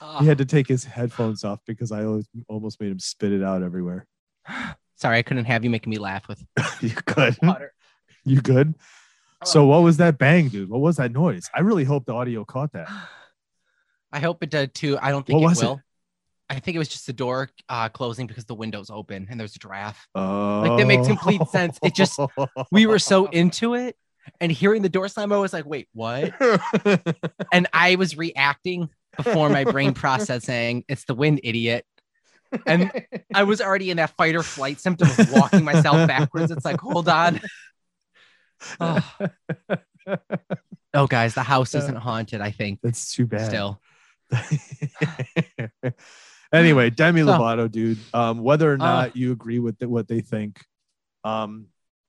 [0.00, 3.32] Ah, He had to take his headphones off because I always, almost made him spit
[3.32, 4.06] it out everywhere.
[4.96, 6.44] sorry, I couldn't have you making me laugh with
[6.80, 7.36] You good?
[7.42, 7.72] water.
[8.24, 8.74] You good?
[9.44, 10.68] So what was that bang, dude?
[10.68, 11.48] What was that noise?
[11.54, 12.88] I really hope the audio caught that.
[14.12, 14.98] I hope it did too.
[15.00, 15.78] I don't think What it was it?
[16.50, 19.54] I think it was just the door uh, closing because the window's open and there's
[19.54, 20.06] a draft.
[20.16, 21.78] Oh, that makes complete sense.
[21.82, 22.18] It just-
[22.72, 23.96] We were so into it,
[24.40, 26.32] and hearing the door slam, I was like, "Wait, what?"
[27.52, 31.86] And I was reacting before my brain processing, "It's the wind, idiot."
[32.66, 32.90] And
[33.32, 36.50] I was already in that fight or flight symptom of walking myself backwards.
[36.50, 37.40] It's like, hold on.
[38.80, 39.00] Oh,
[40.92, 42.40] Oh, guys, the house isn't haunted.
[42.40, 43.46] I think That's too bad.
[43.46, 43.80] still.
[46.52, 47.98] anyway, Demi So- Lovato, dude.
[48.14, 49.12] Um, whether or not Uh.
[49.14, 50.64] you agree with the, what they think,
[51.24, 51.66] um,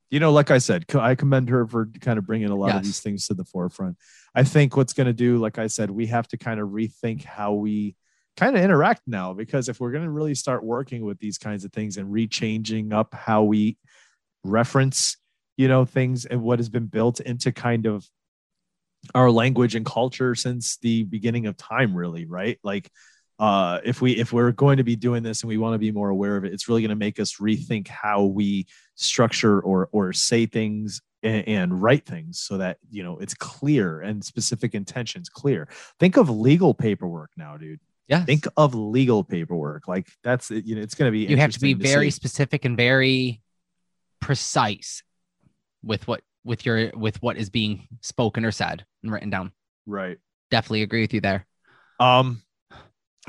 [0.10, 2.84] you know, like I said, I commend her for kind of bringing a lot of
[2.84, 3.98] these things to the forefront.
[4.36, 7.24] I think what's going to do, like I said, we have to kind of rethink
[7.24, 7.96] how we
[8.36, 11.64] kind of interact now because if we're going to really start working with these kinds
[11.64, 13.78] of things and rechanging up how we
[14.44, 15.18] reference,
[15.58, 18.06] you know, things and what has been built into kind of
[19.16, 22.88] our language and culture since the beginning of time really right like
[23.42, 25.92] uh if we if we're going to be doing this and we want to be
[25.92, 29.90] more aware of it it's really going to make us rethink how we structure or
[29.92, 34.74] or say things and, and write things so that you know it's clear and specific
[34.76, 35.68] intentions clear
[36.00, 38.24] think of legal paperwork now dude Yeah.
[38.26, 41.60] think of legal paperwork like that's you know it's going to be you have to
[41.60, 42.16] be interesting very see.
[42.16, 43.42] specific and very
[44.20, 45.04] precise
[45.84, 49.52] with what with your with what is being spoken or said and written down.
[49.86, 50.18] Right.
[50.50, 51.46] Definitely agree with you there.
[52.00, 52.42] Um.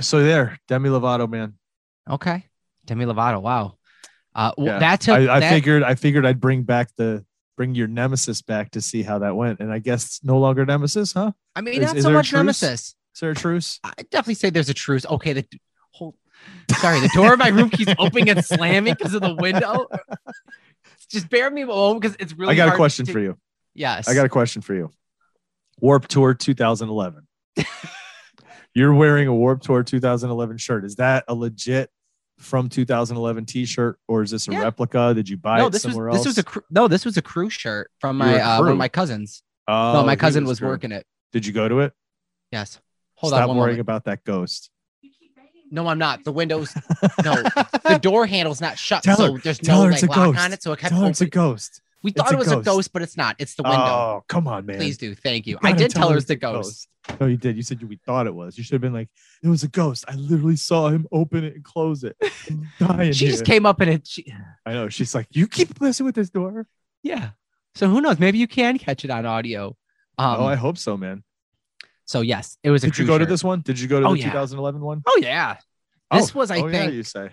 [0.00, 1.54] So there, Demi Lovato, man.
[2.08, 2.46] Okay.
[2.86, 3.40] Demi Lovato.
[3.42, 3.76] Wow.
[4.34, 4.78] Uh, w- Yeah.
[4.78, 5.14] that took.
[5.14, 7.24] I, I that- figured I figured I'd bring back the
[7.56, 11.12] bring your nemesis back to see how that went, and I guess no longer nemesis,
[11.12, 11.32] huh?
[11.54, 12.94] I mean, is- not is so much nemesis.
[13.14, 13.78] Is there a truce?
[13.84, 15.04] I definitely say there's a truce.
[15.04, 15.46] Okay, the
[15.90, 16.16] whole
[16.80, 19.86] sorry, the door of my room keeps opening and slamming because of the window.
[21.10, 22.52] Just bear me a moment because it's really.
[22.52, 23.36] I got a question to- for you.
[23.74, 24.90] Yes, I got a question for you.
[25.78, 27.26] Warped Tour 2011.
[28.74, 30.84] You're wearing a Warped Tour 2011 shirt.
[30.84, 31.90] Is that a legit
[32.38, 34.62] from 2011 T-shirt, or is this a Yeah.
[34.62, 35.12] replica?
[35.14, 35.66] Did you buy no.
[35.66, 36.26] it This was somewhere this else?
[36.26, 36.88] was a cr- no.
[36.88, 39.42] This was a crew shirt from my uh, one of my cousins.
[39.68, 40.66] Oh, no, my cousin was good.
[40.66, 41.06] working it.
[41.32, 41.92] Did you go to it?
[42.50, 42.80] Yes.
[43.16, 43.80] Hold Stop on one worrying moment.
[43.80, 44.70] about that ghost.
[45.70, 46.24] No, I'm not.
[46.24, 46.74] The windows.
[47.24, 50.02] No, the door handle's not shut, Tell so her- there's tell no her like it's
[50.02, 50.38] a lock ghost.
[50.40, 50.62] on it.
[50.62, 51.80] So it kept Tell her it's a ghost.
[52.02, 52.64] We It's thought it was a ghost.
[52.66, 53.36] ghost, but it's not.
[53.38, 53.78] It's the window.
[53.78, 54.76] Oh, come on, man.
[54.76, 55.14] Please do.
[55.14, 55.58] Thank you.
[55.62, 56.88] You I did tell her it's the a ghost.
[57.20, 57.56] No, you did.
[57.56, 58.56] You said you, we thought it was.
[58.58, 59.08] You should have been like,
[59.42, 60.04] it was a ghost.
[60.08, 62.16] I literally saw him open it and close it.
[62.22, 62.54] She
[62.86, 63.12] here.
[63.12, 64.06] just came up and it.
[64.06, 64.32] She,
[64.66, 64.88] I know.
[64.88, 66.66] She's like, you keep messing with this door.
[67.02, 67.30] yeah.
[67.74, 68.18] So who knows?
[68.18, 69.76] Maybe you can catch it on audio.
[70.18, 71.22] Um, oh, I hope so, man.
[72.04, 73.60] so yes, it was a Did you go to this one?
[73.62, 74.26] Did you go to Oh, the yeah.
[74.26, 75.02] 2011 one?
[75.08, 75.56] Oh yeah.
[76.12, 77.30] This Oh, was, I oh, yeah, think, you say.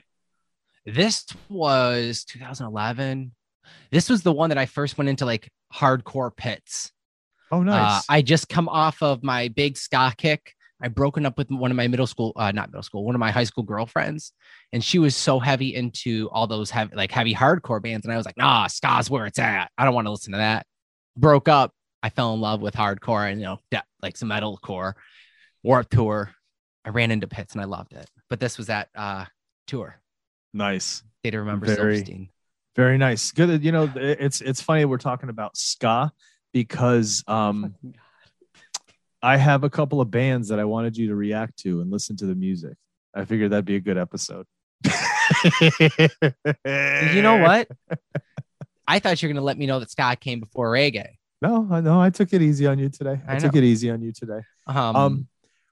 [0.86, 3.34] this was 2011.
[3.92, 6.92] This was the one that I first went into like hardcore pits.
[7.52, 8.06] Oh, Uh, nice.
[8.10, 10.54] I just come off of my big ska kick.
[10.82, 13.20] I broken up with one of my middle school, uh, not middle school, one of
[13.20, 14.32] my high school girlfriends,
[14.72, 18.18] and she was so heavy into all those heavy, like heavy hardcore bands, and I
[18.18, 19.72] was like, nah, ska's where it's at.
[19.78, 20.66] I don't want to listen to that.
[21.18, 21.74] Broke up.
[22.02, 24.94] I fell in love with hardcore and you know, de- like some metalcore,
[25.64, 26.32] Warped Tour.
[26.86, 28.10] I ran into pits and I loved it.
[28.30, 29.26] But this was that uh,
[29.68, 30.00] tour.
[30.54, 31.04] nice.
[31.26, 32.30] Day to remember Very- Silverstein.
[32.80, 33.32] Very nice.
[33.34, 33.62] Good.
[33.62, 36.14] You know, it's it's funny we're talking about ska
[36.54, 37.76] because um
[39.22, 42.16] I have a couple of bands that I wanted you to react to and listen
[42.16, 42.78] to the music.
[43.14, 44.46] I figured that'd be a good episode.
[44.86, 44.92] You
[47.22, 47.68] know what?
[48.88, 51.16] I thought you were gonna let me know that ska came before reggae.
[51.42, 52.00] No, I know.
[52.00, 53.20] I took it easy on you today.
[53.28, 54.40] I, I took it easy on you today.
[54.68, 55.28] Um, Um,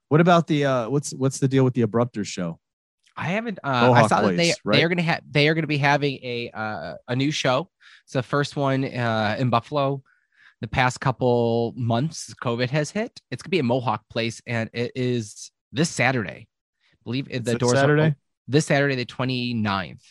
[0.10, 2.60] what about the uh what's what's the deal with the Abrupters show?
[3.18, 3.60] I haven't.
[3.64, 4.78] Uh, I saw that they right?
[4.78, 7.70] they are gonna have they are gonna be having a uh, a new show.
[8.06, 10.04] It's the first one uh, in Buffalo.
[10.62, 13.20] The past couple months, COVID has hit.
[13.32, 16.48] It's gonna be a Mohawk Place, and it is this Saturday.
[16.48, 18.08] I believe it, It's the this doors are Saturday?
[18.08, 20.02] op- this Saturday, the 29th.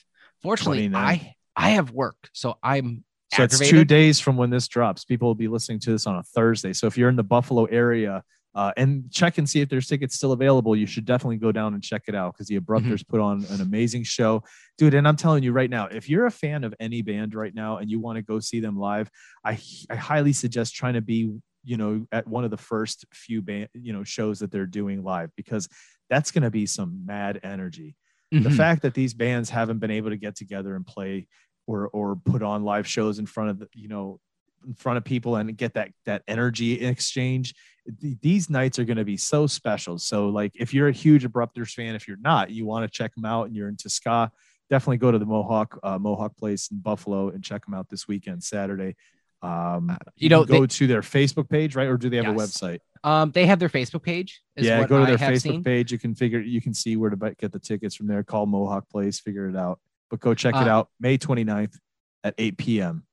[0.42, 0.96] Fortunately, 29th.
[0.96, 5.04] I I have work, so I'm So it's two days from when this drops.
[5.04, 6.72] People will be listening to this on a Thursday.
[6.72, 8.22] So if you're in the Buffalo area,
[8.56, 11.74] uh, and check and see if there's tickets still available, you should definitely go down
[11.74, 13.08] and check it out because the Abrupters Mm-hmm.
[13.08, 14.42] put on an amazing show,
[14.78, 14.94] dude.
[14.94, 17.76] And I'm telling you right now, if you're a fan of any band right now
[17.78, 19.10] and you want to go see them live,
[19.44, 19.58] I
[19.90, 21.32] I highly suggest trying to be
[21.64, 25.02] you know at one of the first few band you know shows that they're doing
[25.04, 25.68] live because
[26.08, 27.96] that's going to be some mad energy
[28.38, 28.56] the Mhm.
[28.56, 31.26] fact that these bands haven't been able to get together and play
[31.66, 34.20] or or put on live shows in front of the, you know
[34.66, 37.54] in front of people and get that that energy exchange
[38.00, 39.98] th- these nights are going to be so special.
[39.98, 43.14] So like if you're a huge abrupters fan if you're not you want to check
[43.14, 44.30] them out and you're into ska
[44.70, 48.08] definitely go to the mohawk uh, mohawk place in buffalo and check them out this
[48.08, 48.96] weekend saturday.
[49.42, 51.88] Um Uh, you know, can go they- to their facebook page right?
[51.88, 52.80] Or do they have a website?
[53.04, 54.42] Um, they have their Facebook page.
[54.56, 55.62] yeah go to their facebook seen.
[55.62, 55.92] page.
[55.92, 58.24] You can figure you can see where to buy, get the tickets from there.
[58.24, 59.78] Call mohawk place figure it out.
[60.10, 61.78] But go check it Uh, out may 29th
[62.24, 63.04] at 8 p.m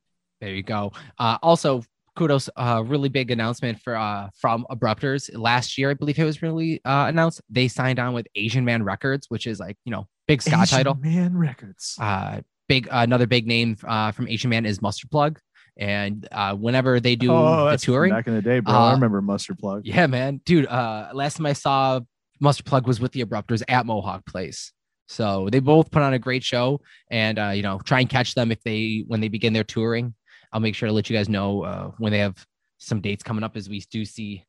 [0.42, 0.92] There you go.
[1.20, 1.84] Uh, also,
[2.16, 5.90] kudos, uh, really big announcement for uh, from Abrupters last year.
[5.90, 7.42] I believe it was really uh, announced.
[7.50, 10.66] They signed on with Asian Man Records, which is like you know big ska Asian
[10.66, 10.96] title.
[10.96, 15.40] man records Uh, big another big name uh, from Asian Man is Mustard Plug,
[15.78, 18.94] and uh, whenever they do oh the touring, back in the day bro i uh,
[18.94, 20.68] remember mustard plug yeah, man, dude.
[20.68, 22.00] Uh, last time I saw
[22.40, 24.74] Mustard Plug was with the Abrupters at Mohawk Place.
[25.08, 28.36] So they both put on a great show, and uh, you know, try and catch
[28.36, 30.14] them if they when they begin their touring.
[30.54, 32.46] I'll make sure to let you guys know uh, when they have
[32.78, 34.46] some dates coming up, as we do see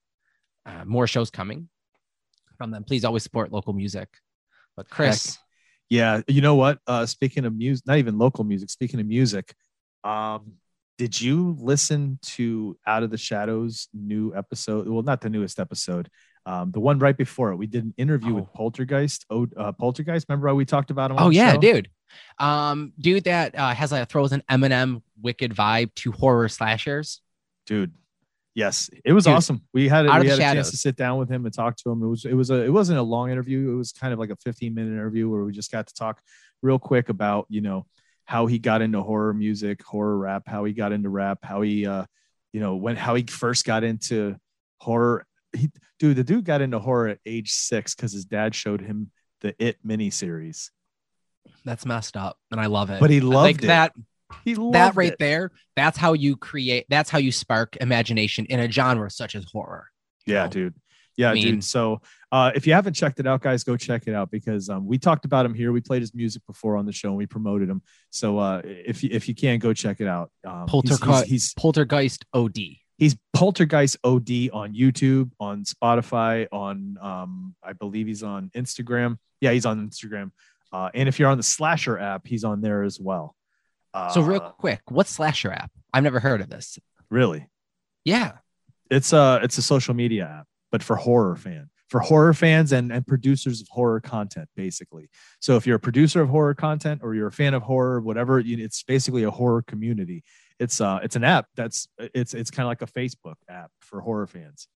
[0.67, 1.69] uh, more shows coming
[2.59, 2.85] from them.
[2.85, 4.09] Please always support local music.
[4.77, 5.39] But Chris,
[5.89, 6.79] Yeah, you know what?
[6.87, 8.71] Uh, speaking of music, not even local music.
[8.71, 9.55] Speaking of music,
[10.03, 10.55] um,
[10.99, 14.89] did you listen to Out of the Shadows new episode?
[14.89, 16.09] Well, not the newest episode,
[16.47, 17.57] um, the one right before it.
[17.57, 18.51] We did an interview with Oh.
[18.55, 19.25] Poltergeist.
[19.31, 20.27] Oh, uh, Poltergeist.
[20.29, 21.17] Remember how we talked about him?
[21.19, 21.61] on oh yeah, show?
[21.61, 21.89] dude,
[22.39, 27.21] um, dude that uh, has like throws an Eminem wicked vibe to horror slashers.
[27.67, 27.93] dude.
[28.57, 29.63] Yes, it was Dude, awesome.
[29.75, 32.01] We had, we had a chance to sit down with him and talk to him.
[32.05, 33.73] It was it was a it wasn't a long interview.
[33.73, 36.21] It was kind of like a 15 minute interview where we just got to talk
[36.63, 37.85] real quick about you know
[38.27, 41.85] how he got into horror music, horror rap, how he got into rap, how he
[41.85, 42.05] uh
[42.53, 44.37] you know, when how he first got into
[44.79, 45.27] horror.
[45.55, 49.11] He, dude, the dude got into horror at age six because his dad showed him
[49.41, 50.71] the It miniseries.
[51.65, 53.01] That's messed up, and I love it.
[53.01, 53.67] But he loved think it.
[53.67, 53.93] that
[54.45, 55.19] He loved that right it.
[55.19, 55.51] there.
[55.77, 56.87] That's how you create.
[56.89, 59.87] That's how you spark imagination in a genre such as horror.
[60.27, 60.51] Yeah, know?
[60.51, 60.75] dude.
[61.17, 61.65] Yeah, I mean- dude.
[61.65, 62.01] So
[62.33, 64.99] uh, if you haven't checked it out, guys, go check it out because um, we
[64.99, 65.71] talked about him here.
[65.71, 67.83] We played his music before on the show and we promoted him.
[68.11, 70.31] So uh, if you if you can, go check it out.
[70.45, 71.27] Um, he's- he's, Poltergeist.
[71.31, 72.59] he's Poltergeist OD.
[72.99, 79.17] He's Poltergeist OD on YouTube, on Spotify, on um, I believe he's on Instagram.
[79.41, 80.31] Yeah, he's on Instagram.
[80.73, 83.35] Uh, and if you're on the Slasher app, he's on there as well.
[83.93, 85.71] Uh, So real quick, what's Slasher app?
[85.93, 86.79] I've never heard of this.
[87.11, 87.47] really,
[88.05, 88.33] Yeah.
[88.91, 92.91] it's a it's a social media app, but for horror fan, for horror fans and
[92.93, 95.09] and producers of horror content, basically.
[95.41, 98.41] So if you're a producer of horror content or you're a fan of horror, whatever,
[98.45, 100.25] it's basically a horror community.
[100.61, 104.01] It's uh it's an app that's it's it's kind of like a Facebook app for
[104.01, 104.69] horror fans.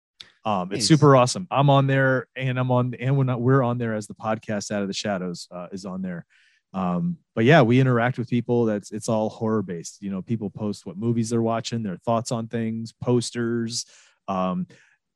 [0.45, 0.87] Um, it's Nice.
[0.89, 1.47] super awesome.
[1.51, 4.71] I'm on there, and I'm on, and we're not, we're on there as the podcast
[4.71, 6.25] out of the shadows uh, is on there.
[6.73, 8.65] Um, but yeah, we interact with people.
[8.65, 9.99] That's it's all horror based.
[10.01, 13.85] You know, people post what movies they're watching, their thoughts on things, posters.
[14.27, 14.67] Um,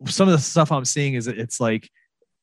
[0.07, 1.89] some of the stuff I'm seeing is it's like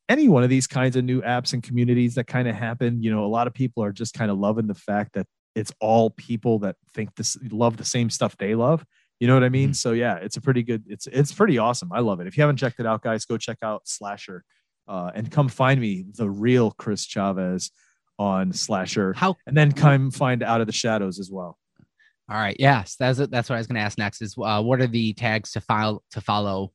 [0.08, 3.04] any one of these kinds of new apps and communities that kind of happen.
[3.04, 5.72] You know, a lot of people are just kind of loving the fact that it's
[5.80, 8.86] all people that think this love the same stuff they love.
[9.20, 9.74] You know what I mean?
[9.74, 10.84] So yeah, it's a pretty good.
[10.88, 11.92] It's it's pretty awesome.
[11.92, 12.28] I love it.
[12.28, 14.44] If you haven't checked it out, guys, go check out Slasher,
[14.88, 17.72] uh, and come find me, the real Chris Chavez,
[18.18, 21.58] on Slasher, How and then come find Out of the Shadows as well.
[22.30, 22.56] All right.
[22.60, 23.18] Yes, that's.
[23.18, 24.22] That's what I was going to ask next.
[24.22, 26.72] Is uh, what are the tags to file to follow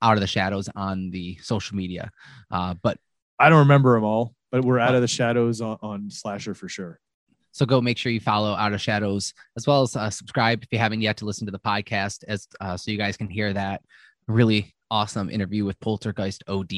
[0.00, 2.10] out of the shadows on the social media?
[2.50, 2.98] Uh, but
[3.38, 6.68] I don't remember them all, but we're Out of the Shadows on, on Slasher for
[6.68, 7.00] sure.
[7.54, 10.68] So go make sure you follow Out of Shadows as well as uh, subscribe if
[10.72, 13.52] you haven't yet to listen to the podcast, as uh, so you guys can hear
[13.52, 13.80] that
[14.26, 16.72] really awesome interview with Poltergeist OD.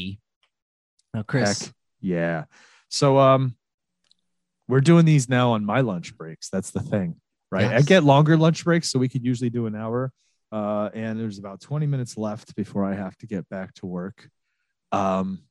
[1.14, 2.44] Now, Chris, Heck, yeah.
[2.90, 3.56] So um,
[4.68, 6.50] we're doing these now on my lunch breaks.
[6.50, 7.16] That's the thing,
[7.50, 7.72] right?
[7.72, 10.12] I get longer lunch breaks, so we could usually do an hour.
[10.52, 14.28] Uh, and there's about 20 minutes left before I have to get back to work.
[14.92, 15.44] Um,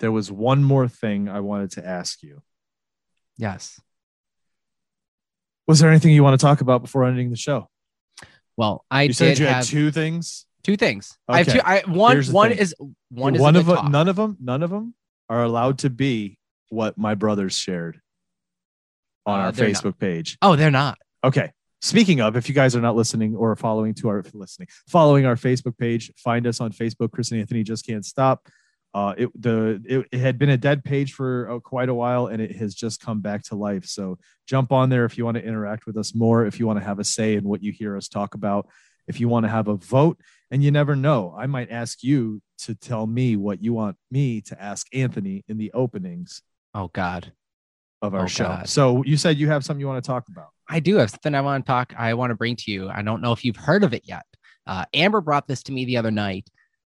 [0.00, 2.42] there was one more thing I wanted to ask you.
[3.38, 3.80] yes.
[5.70, 7.68] Was there anything you want to talk about before ending the show?
[8.56, 10.44] Well, I you did said you have had two things.
[10.64, 11.16] two things.
[11.28, 11.60] I have two.
[11.64, 12.58] I one one thing.
[12.58, 12.74] is
[13.08, 14.94] one is one of them, none of them, none of them
[15.28, 16.38] are allowed to be
[16.70, 18.00] what my brothers shared
[19.26, 19.76] on Uh, our they're not.
[19.84, 20.38] Facebook page.
[20.42, 20.98] Oh, they're not.
[21.22, 21.52] Okay.
[21.82, 25.36] Speaking of, if you guys are not listening or following to our listening, following our
[25.36, 27.12] Facebook page, find us on Facebook.
[27.12, 28.48] Chris and Anthony just can't stop.
[28.92, 32.26] Uh, it the it, it had been a dead page for uh, quite a while,
[32.26, 33.84] and it has just come back to life.
[33.84, 36.44] So jump on there if you want to interact with us more.
[36.46, 38.68] If you want to have a say in what you hear us talk about.
[39.06, 40.20] If you want to have a vote,
[40.52, 44.40] and you never know, I might ask you to tell me what you want me
[44.42, 46.42] to ask Anthony in the openings
[46.74, 47.32] Oh God.
[48.02, 48.44] of our Oh, show.
[48.44, 48.68] God.
[48.68, 50.48] So you said you have something you want to talk about.
[50.68, 51.92] I do have something I want to talk.
[51.98, 52.88] I want to bring to you.
[52.88, 54.22] I don't know if you've heard of it yet.
[54.66, 56.46] Uh, Amber brought this to me the other night,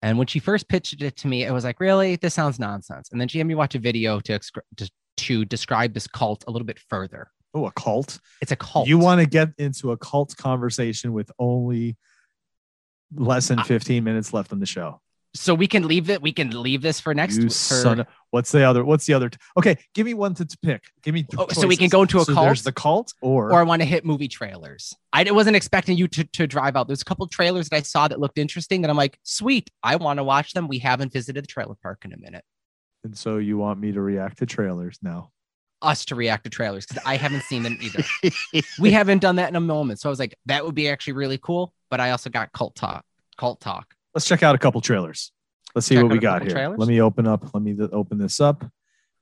[0.07, 2.15] and when she first pitched it to me, it was like, "Really?
[2.15, 4.39] This sounds nonsense." And then she had me watch a video to
[4.77, 7.29] to, to describe this cult a little bit further.
[7.53, 8.21] Oh, a cult.
[8.41, 8.87] It's a cult.
[8.87, 11.97] You want to get into a cult conversation with only
[13.15, 15.01] less than 15 minutes left on the show.
[15.35, 16.23] So we can leave it.
[16.23, 17.37] We can leave this for next.
[17.37, 18.85] you son of- what's the other?
[18.85, 19.29] What's the other?
[19.29, 20.85] t- okay, give me one to, to pick.
[21.03, 21.27] Give me.
[21.37, 22.47] Oh, so we can go into a So cult?
[22.47, 24.95] There's the cult, or, or I want to hit movie trailers.
[25.13, 26.87] I wasn't expecting you to, to drive out.
[26.87, 29.97] There's a couple trailers that I saw that looked interesting that I'm like, sweet, I
[29.97, 30.69] want to watch them.
[30.69, 32.45] We haven't visited the trailer park in a minute.
[33.05, 35.31] and so you want me to react to trailers now?
[35.83, 38.03] Us to react to trailers because I haven't seen them either.
[38.81, 40.01] we haven't done that in a moment.
[40.01, 41.75] So I was like, that would be actually really cool.
[41.91, 43.05] But I also got cult talk.
[43.37, 43.95] Cult talk.
[44.17, 45.31] Let's check out a couple trailers.
[45.75, 46.51] Let's see Check what we got here.
[46.51, 46.79] trailers?
[46.79, 47.53] Let me open up.
[47.53, 48.65] Let me th- open this up.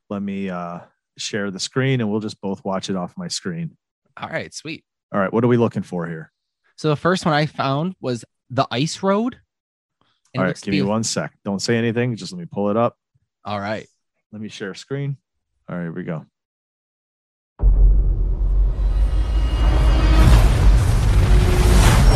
[0.09, 0.79] Let me uh,
[1.19, 3.77] share the screen, and we'll just both watch it off my screen.
[4.17, 4.85] All right, sweet.
[5.13, 6.31] All right, what are we looking for here?
[6.77, 9.35] So the first one I found was the Ice Road.
[9.35, 9.41] And
[10.35, 11.33] it All right, looks to give me be- one sec.
[11.45, 12.15] Don't say anything.
[12.15, 12.97] Just let me pull it up.
[13.45, 13.89] All right.
[14.31, 15.17] Let me share screen.
[15.69, 16.25] All right, here we go.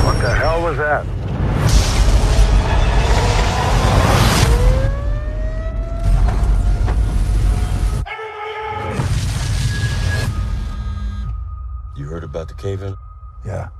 [0.04, 1.27] What the hell was that?
[11.98, 12.94] You heard about the cave in?
[13.44, 13.70] Yeah.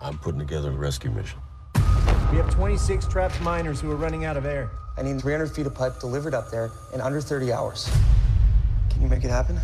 [0.00, 1.38] I'm putting together a rescue mission.
[2.30, 4.70] We have 26 trapped miners who are running out of air.
[4.96, 7.90] I need 300 feet of pipe delivered up there in under 30 hours.
[8.88, 9.60] Can you make it happen?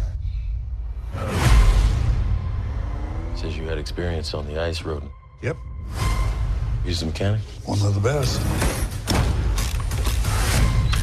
[3.35, 5.03] Says you had experience on the ice road.
[5.41, 5.57] Yep.
[6.85, 7.41] He's the mechanic?
[7.65, 8.39] One of the best.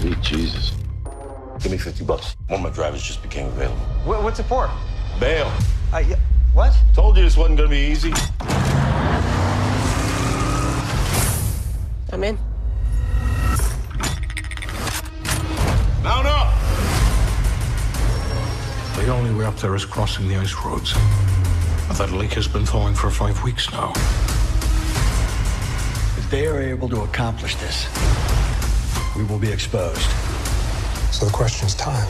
[0.01, 0.73] Sweet Jesus.
[1.61, 2.35] Give me 50 bucks.
[2.47, 3.81] One of my drivers just became available.
[4.05, 4.69] Wha- what's it for?
[5.19, 5.51] Bail.
[5.91, 6.15] Uh, yeah,
[6.55, 6.73] what?
[6.93, 8.13] Told you this wasn't gonna be easy.
[12.13, 12.37] I'm in.
[16.01, 16.53] Mount up!
[18.95, 20.93] The only way up there is crossing the ice roads.
[21.89, 23.91] But that lake has been thawing for five weeks now.
[26.17, 27.85] If they are able to accomplish this,
[29.17, 30.09] we will be exposed.
[31.11, 32.07] So the question is time.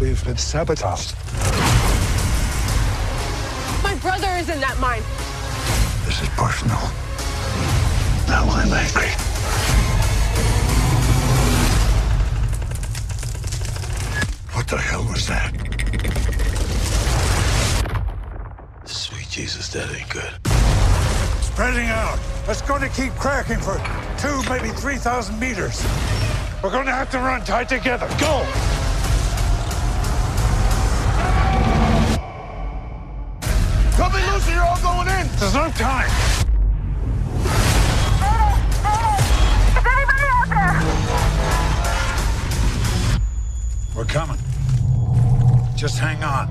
[0.00, 1.14] We've been sabotaged.
[4.02, 5.02] My brother is in that mine.
[6.06, 6.76] This is personal.
[8.26, 9.06] Now I'm angry.
[14.54, 15.54] What the hell was that?
[18.86, 20.32] Sweet Jesus, that ain't good.
[21.44, 22.18] Spreading out.
[22.48, 23.76] It's going to keep cracking for
[24.18, 25.80] two, maybe 3,000 meters.
[26.60, 28.08] We're going to have to run tight together.
[28.18, 28.71] Go!
[35.42, 36.08] There's no time.
[43.94, 44.38] We're coming.
[45.76, 46.48] Just hang on.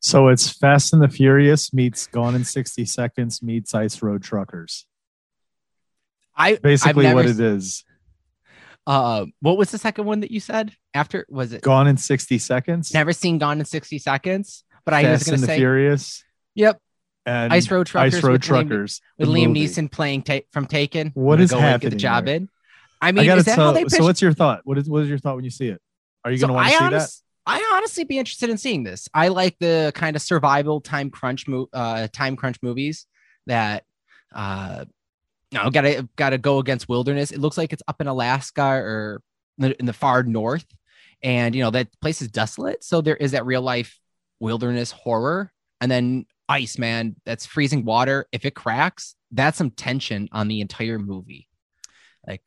[0.00, 4.86] So it's Fast and the Furious meets Gone in 60 Seconds meets Ice Road Truckers.
[6.34, 7.84] I Basically, I've what never it s- is.
[8.90, 11.24] Uh, what was the second one that you said after?
[11.28, 12.92] Was it Gone in 60 Seconds.
[12.92, 14.64] never seen Gone in sixty seconds?
[14.84, 16.24] But I was Fast going and to the say, Furious.
[16.54, 16.80] yep,
[17.26, 18.14] And Ice Road Truckers.
[18.16, 19.00] Ice Road with Liam- Truckers.
[19.18, 19.66] with Liam movie.
[19.66, 21.12] Neeson playing ta- from Taken.
[21.14, 22.36] What I'm gonna Get happening the job there?
[22.36, 22.48] in.
[23.00, 24.62] I mean, gotta is that how tell- they so what's your thought?
[24.64, 25.80] What is what is your thought when you see it?
[26.24, 28.58] Are you So going to want I to see honest- I honestly be interested in
[28.58, 29.08] seeing this.
[29.14, 33.06] I like the kind of survival time crunch mo- uh time crunch movies
[33.46, 33.84] that
[34.34, 34.84] uh
[35.52, 37.32] no gotta gotta go against wilderness.
[37.32, 39.22] It looks like it's up in Alaska or
[39.58, 40.66] in the, far north,
[41.22, 42.84] and you know that place is desolate.
[42.84, 43.98] So there is that real life
[44.38, 48.26] wilderness horror, and then ice man that's freezing water.
[48.32, 51.48] If it cracks, that's some tension on the entire movie.
[52.26, 52.42] Like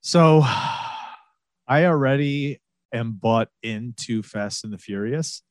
[0.00, 0.42] So
[1.68, 2.60] I already
[2.92, 5.42] am bought into Fast and the Furious,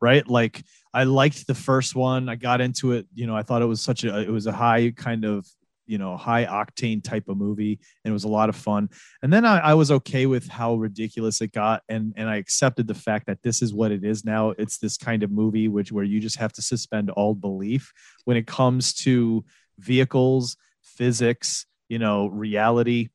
[0.00, 0.26] right?
[0.26, 2.28] Like I liked the first one.
[2.28, 4.52] I got into it, you know, I thought it was such a it was a
[4.52, 5.46] high kind of
[5.86, 8.88] you know high octane type of movie and it was a lot of fun
[9.22, 12.86] and then I, I was okay with how ridiculous it got and and i accepted
[12.86, 15.92] the fact that this is what it is now it's this kind of movie which
[15.92, 17.92] where you just have to suspend all belief
[18.24, 19.44] when it comes to
[19.78, 23.08] vehicles physics you know reality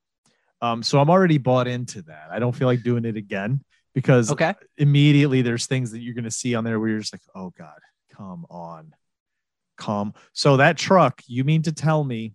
[0.61, 2.30] um, so I'm already bought into that.
[2.32, 3.63] I don't feel like doing it again
[3.93, 4.53] because Okay.
[4.78, 7.53] immediately there's things that you're going to see on there where you're just like, oh
[7.57, 7.80] God,
[8.15, 8.93] come on.
[9.78, 10.13] Come.
[10.34, 12.34] So that truck, you mean to tell me,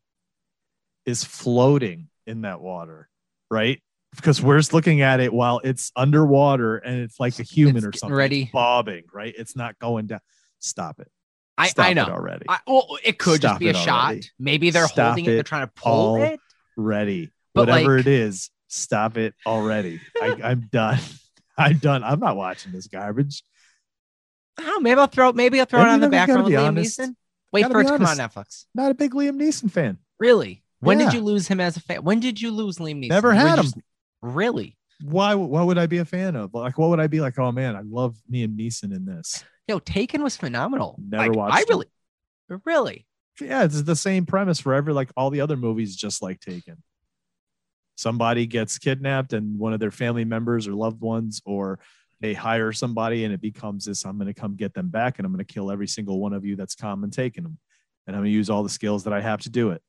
[1.07, 3.09] is floating in that water,
[3.51, 3.83] right?
[4.15, 7.87] Because we're just looking at it while it's underwater and it's like a human It's
[7.87, 8.15] or something.
[8.17, 8.43] ready.
[8.43, 9.35] It's bobbing, right?
[9.37, 10.21] It's not going down.
[10.61, 11.11] Stop it.
[11.59, 12.45] I, Stop I it know already.
[12.49, 14.05] I, well, it could just be a shot.
[14.07, 14.23] already.
[14.39, 15.35] Maybe they're Stop holding it.
[15.35, 16.41] They're trying to pull it.
[16.77, 17.31] Ready.
[17.55, 20.01] But, Whatever like- it is, stop it already.
[20.21, 20.99] I, I'm done.
[21.59, 22.03] I'm done.
[22.05, 23.43] I'm not watching this garbage.
[24.59, 25.33] Oh, maybe I'll throw.
[25.33, 27.01] Maybe I'll throw And it on the know, you gotta background with Liam honest.
[27.01, 27.15] Neeson.
[27.53, 28.17] Wait Gotta for it to come on.
[28.17, 28.65] Netflix.
[28.75, 29.99] Not a big Liam Neeson fan.
[30.19, 30.62] Really?
[30.83, 31.07] When Yeah.
[31.07, 32.03] did you lose him as a fan?
[32.03, 33.09] When did you lose Liam Neeson?
[33.11, 33.65] Never had him.
[33.65, 33.79] just-
[34.21, 34.77] Really?
[35.01, 35.35] Why?
[35.35, 36.53] Why would I be a fan of?
[36.55, 37.39] Like, what would I be like?
[37.39, 39.45] Oh man, I love Liam Neeson in this.
[39.69, 40.97] Yo, Taken was phenomenal.
[41.01, 41.69] Never Like, watched I it.
[41.69, 41.87] really,
[42.65, 43.07] really.
[43.41, 46.83] Yeah, it's the same premise for every like all the other movies, just like Taken.
[47.97, 51.79] Somebody gets kidnapped, and one of their family members or loved ones, or
[52.21, 55.27] they hire somebody, and it becomes this: I'm going to come get them back, and
[55.27, 57.59] I'm going to kill every single one of you that's come and taken them,
[58.07, 59.83] and I'm going to use all the skills that I have to do it.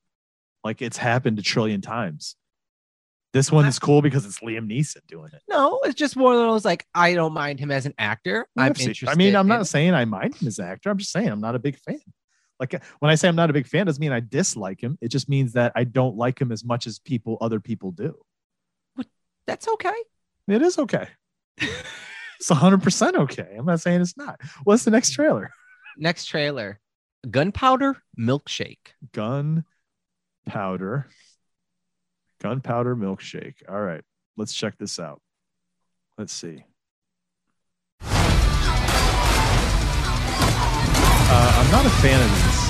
[0.63, 2.35] Like it's happened a trillion times.
[3.33, 5.41] This one is cool because it's Liam Neeson doing it.
[5.49, 8.47] No, it's just one of those like I don't mind him as an actor.
[8.55, 9.09] I'm I've seen- interested.
[9.09, 10.89] I mean, I'm not in- saying I mind him as an actor.
[10.91, 11.99] I'm just saying I'm not a big fan.
[12.59, 14.97] Like when I say I'm not a big fan, doesn't mean I dislike him.
[15.01, 18.15] It just means that I don't like him as much as people, other people do.
[19.47, 19.93] That's okay.
[20.47, 21.07] It is okay.
[21.57, 23.55] it's 100 percent okay.
[23.57, 24.39] I'm not saying it's not.
[24.63, 25.51] What's the next trailer?
[25.97, 26.79] Next trailer,
[27.29, 28.93] Gunpowder Milkshake.
[30.45, 31.07] Gunpowder.
[32.41, 33.55] Gunpowder milkshake.
[33.69, 34.03] All right,
[34.37, 35.21] let's check this out.
[36.17, 36.65] Let's see.
[41.35, 42.69] Uh, I'm not a fan of these.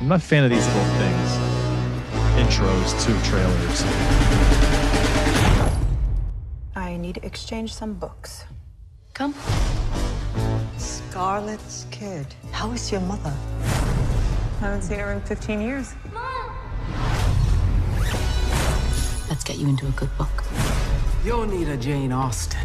[0.00, 1.38] I'm not a fan of these little things.
[2.38, 3.82] Intros to trailers.
[6.74, 8.44] I I need to exchange some books.
[9.12, 9.34] Come.
[10.78, 12.26] Scarlet's kid.
[12.50, 13.34] How is your mother?
[14.60, 15.94] I haven't seen her in 15 years.
[19.28, 20.44] Let's get you into a good book.
[21.22, 22.60] You'll need a Jane Austen.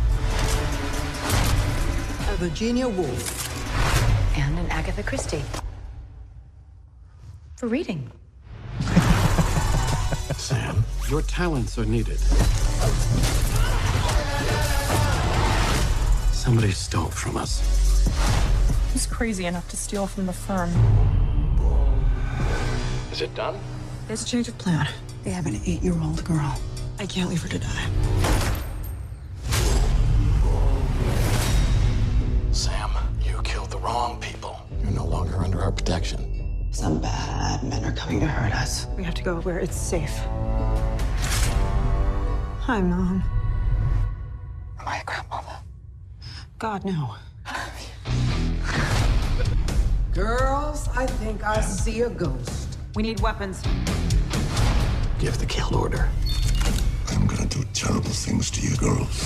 [2.30, 4.38] A Virginia Woolf.
[4.38, 5.44] And an Agatha Christie.
[7.58, 8.10] For reading.
[10.38, 12.20] Sam, your talents are needed.
[16.32, 17.60] Somebody stole from us.
[18.94, 20.70] Who's crazy enough to steal from the firm?
[23.12, 23.60] Is it done?
[24.08, 24.88] There's a change of plan.
[25.24, 26.60] They have an eight-year-old girl.
[27.00, 27.90] I can't leave her to die.
[32.52, 32.92] Sam,
[33.24, 34.60] you killed the wrong people.
[34.82, 36.68] You're no longer under our protection.
[36.72, 38.88] Some bad men are coming to hurt us.
[38.98, 40.14] We have to go where it's safe.
[42.60, 43.24] Hi, Mom.
[44.80, 45.56] Am I a grandmother?
[46.60, 47.16] God, no.
[50.14, 52.78] Girls, I think I see a ghost.
[52.96, 53.64] We need weapons.
[55.24, 56.10] Give the kill order.
[57.08, 59.24] I'm gonna do terrible things to you girls.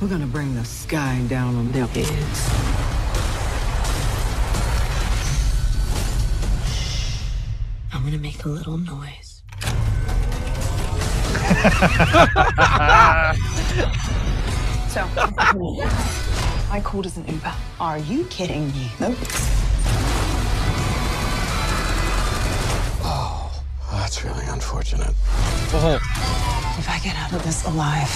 [0.00, 2.50] We're gonna bring the sky down on their heads.
[7.92, 9.42] I'm gonna make a little noise.
[14.88, 15.06] So,
[16.70, 17.52] I called as an Uber.
[17.80, 18.90] Are you kidding me?
[19.00, 19.16] Nope.
[23.04, 25.08] Oh, that's really unfortunate.
[25.08, 25.98] Uh-huh.
[26.78, 28.10] If I get out of this alive,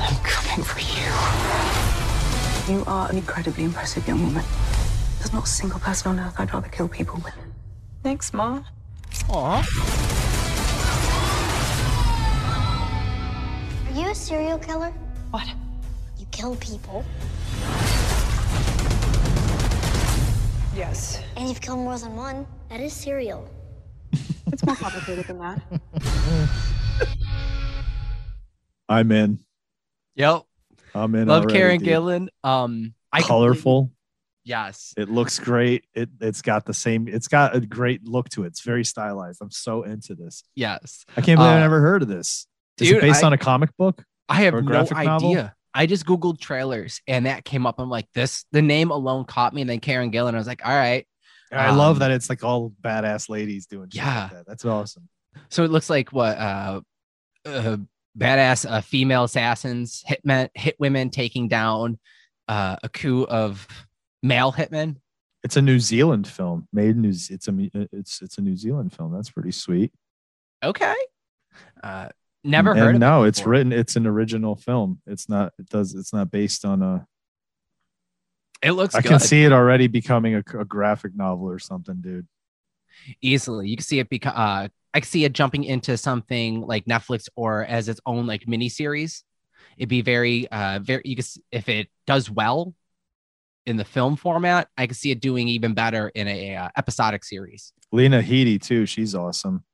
[0.00, 1.10] I'm coming for you.
[2.78, 4.44] You are an incredibly impressive young woman.
[5.18, 7.34] There's not a single person on earth I'd rather kill people with.
[8.02, 8.62] Thanks, Ma.
[9.28, 9.62] Aw.
[13.86, 14.92] Are you a serial killer?
[15.30, 15.46] What?
[16.18, 17.04] You kill people.
[20.76, 21.22] Yes.
[21.36, 22.46] And you've killed more than one.
[22.68, 23.48] That is serial.
[24.46, 25.62] It's more complicated than that.
[28.88, 29.38] I'm in.
[30.16, 30.42] Yep.
[30.94, 31.28] I'm in.
[31.28, 31.88] Love already, Karen dude.
[31.88, 32.28] Gillan.
[32.44, 33.90] Um, I completely- Colorful.
[34.44, 34.92] Yes.
[34.98, 35.86] It looks great.
[35.94, 37.08] It it's got the same.
[37.08, 38.48] It's got a great look to it.
[38.48, 39.38] It's very stylized.
[39.40, 40.44] I'm so into this.
[40.54, 41.06] Yes.
[41.16, 42.46] I can't believe I Uh, never heard of this.
[42.78, 44.04] Is dude, it based I- on a comic book?
[44.28, 45.06] I have Or a no graphic idea.
[45.10, 45.50] novel?
[45.74, 47.76] I just googled trailers and that came up.
[47.78, 48.44] I'm like, this.
[48.52, 50.34] The name alone caught me, and then Karen Gillan.
[50.34, 51.06] I was like, all right.
[51.52, 53.88] I love Um, that it's like all badass ladies doing.
[53.90, 54.22] Shit Yeah.
[54.24, 54.46] like that.
[54.46, 55.08] that's awesome.
[55.50, 56.80] So it looks like what uh,
[57.44, 57.76] uh
[58.18, 61.98] badass uh, female assassins, hitmen, hit women taking down
[62.48, 63.66] uh, a coup of
[64.22, 64.96] male hitmen.
[65.42, 67.10] It's a New Zealand film made in New.
[67.10, 67.54] It's a
[67.92, 69.12] it's it's a New Zealand film.
[69.12, 69.92] That's pretty sweet.
[70.64, 70.94] Okay.
[71.82, 72.08] Uh,
[72.44, 73.72] never And heard of no, it it's written.
[73.72, 75.00] It's an original film.
[75.06, 75.52] It's not.
[75.58, 75.94] It does.
[75.94, 77.06] It's not based on a.
[78.62, 79.08] It looks I good.
[79.08, 82.26] can see it already becoming a, a graphic novel or something, dude.
[83.20, 83.68] easily.
[83.68, 87.64] You can see it because uh, I see it jumping into something like Netflix or
[87.64, 89.24] as its own like mini series.
[89.76, 91.02] It'd be very, uh, very.
[91.04, 92.74] You can if it does well
[93.66, 97.24] in the film format, I can see it doing even better in a uh, episodic
[97.24, 97.72] series.
[97.92, 98.86] Lena Headey too.
[98.86, 99.64] She's awesome.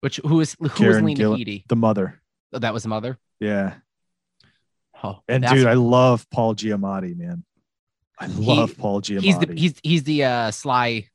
[0.00, 1.64] Which who is who is Karen Lena Gillan- Headey?
[1.68, 2.19] the mother.
[2.52, 3.18] Oh, that was the mother.
[3.38, 3.74] Yeah.
[5.02, 7.44] Oh, And dude, I love Paul Giamatti, man.
[8.18, 9.20] I he- love Paul Giamatti.
[9.22, 11.08] He's the he's he's the uh, sly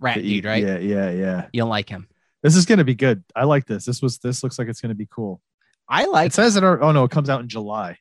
[0.00, 0.62] rat The- dude, right?
[0.64, 1.46] Yeah, yeah, yeah.
[1.52, 2.08] You don't like him.
[2.42, 3.22] This is gonna be good.
[3.36, 3.84] I like this.
[3.84, 5.40] This was this looks like it's gonna be cool.
[5.88, 6.28] I like.
[6.28, 6.64] It says it.
[6.64, 7.98] Oh no, it comes out in July.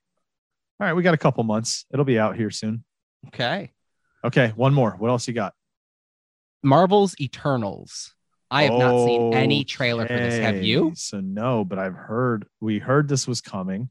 [0.80, 1.86] All right, we got a couple months.
[1.92, 2.84] It'll be out here soon.
[3.28, 3.72] Okay.
[4.24, 4.92] Okay, one more.
[4.92, 5.54] What else you got?
[6.64, 8.14] Marvel's Eternals.
[8.50, 10.39] I have not seen any trailer for this.
[10.39, 10.93] Have you?
[10.95, 13.89] So no, but I've heard we heard this was coming.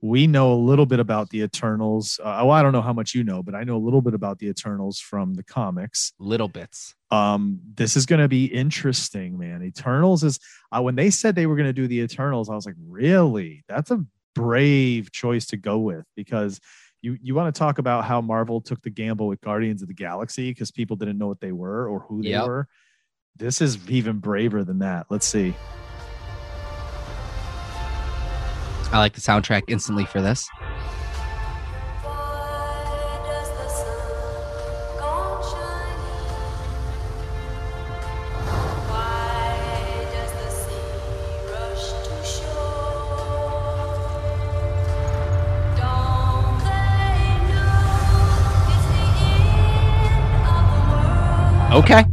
[0.00, 2.20] We know a little bit about the Eternals.
[2.22, 4.14] Uh, well, I don't know how much you know, but I know a little bit
[4.14, 6.12] about the Eternals from the comics.
[6.20, 6.94] Little bits.
[7.10, 9.64] Um, this is going to be interesting, man.
[9.64, 10.38] Eternals is
[10.70, 13.64] uh, when they said they were going to do the Eternals, I was like, really?
[13.68, 14.04] That's a
[14.36, 16.60] brave choice to go with because
[17.02, 19.94] you you want to talk about how Marvel took the gamble with Guardians of the
[19.94, 22.46] Galaxy because people didn't know what they were or who they Yep.
[22.46, 22.68] were.
[23.38, 25.06] This is even braver than that.
[25.10, 25.54] Let's see.
[28.90, 30.48] I like the soundtrack instantly for this.
[51.70, 52.07] Okay.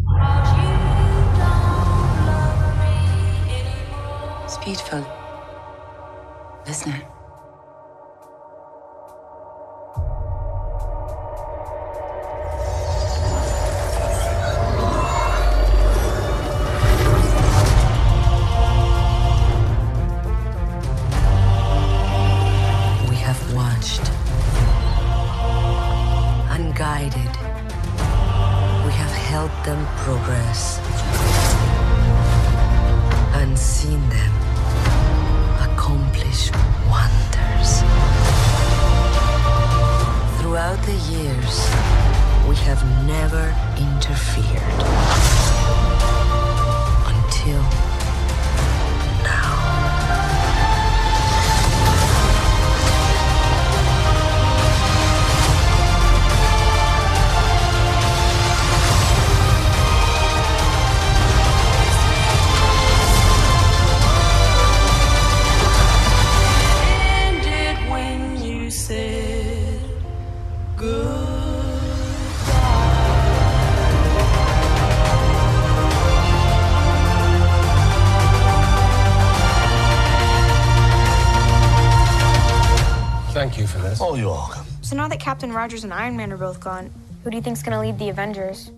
[85.35, 86.89] Captain Rogers and Iron Man are both gone,
[87.21, 88.71] who do you think's gonna lead the Avengers?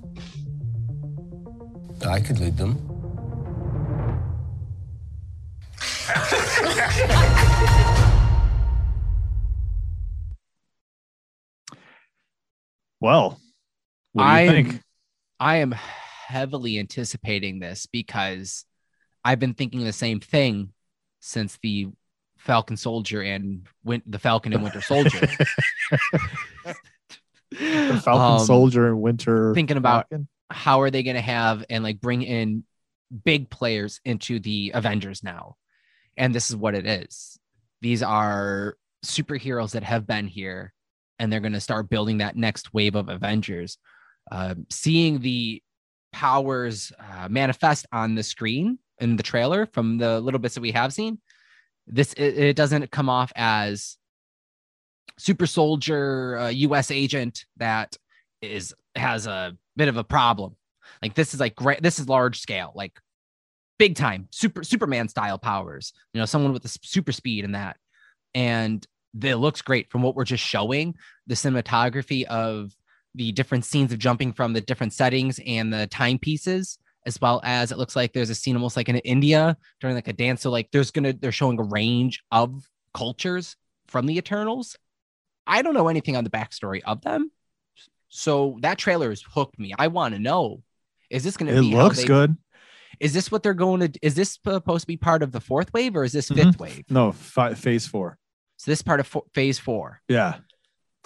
[2.04, 2.80] I could lead them.
[13.00, 13.40] Well,
[14.14, 14.82] what do you I think?
[15.40, 18.66] I am heavily anticipating this because
[19.24, 20.74] I've been thinking the same thing
[21.20, 21.90] since the
[22.48, 25.20] Falcon Soldier and Win- the Falcon and Winter Soldier.
[27.52, 29.54] The Falcon Um, Soldier and Winter.
[29.54, 30.28] thinking about Falcon?
[30.50, 32.64] how are they going to have and like bring in
[33.24, 35.56] big players into the Avengers now.
[36.18, 37.38] And this is what it is.
[37.82, 38.76] These are
[39.06, 40.74] superheroes that have been here
[41.20, 43.78] and they're going to start building that next wave of Avengers.
[44.32, 45.62] Um, seeing the
[46.12, 50.72] powers uh, manifest on the screen in the trailer from the little bits that we
[50.72, 51.20] have seen,
[51.88, 53.98] this it, it doesn't come off as
[55.18, 57.96] super soldier uh, US agent that
[58.42, 60.56] is has a bit of a problem.
[61.02, 61.82] Like this is like great.
[61.82, 63.00] This is large scale, like
[63.80, 65.94] big time super Superman style powers.
[66.14, 67.78] You know, someone with the super speed and that,
[68.34, 68.86] and
[69.22, 70.96] it looks great from what we're just showing.
[71.28, 72.72] The cinematography of
[73.16, 76.78] the different scenes of jumping from the different settings and the timepieces,
[77.08, 80.08] as well as it looks like there's a scene almost like in India during like
[80.10, 80.42] a dance.
[80.42, 83.56] So like there's gonna they're showing a range of cultures
[83.88, 84.78] from the Eternals.
[85.48, 87.32] I don't know anything on the backstory of them.
[88.10, 89.74] So that trailer has hooked me.
[89.80, 90.62] I want to know
[91.10, 92.38] is this going to It be looks they- good.
[93.00, 95.72] Is this what they're going to is this supposed to be part of the fourth
[95.74, 96.60] wave or is this 5th Mhm.
[96.60, 96.84] wave?
[96.90, 98.18] No, fi- phase four.
[98.58, 100.02] So this part of fo- phase 4.
[100.10, 100.40] Yeah.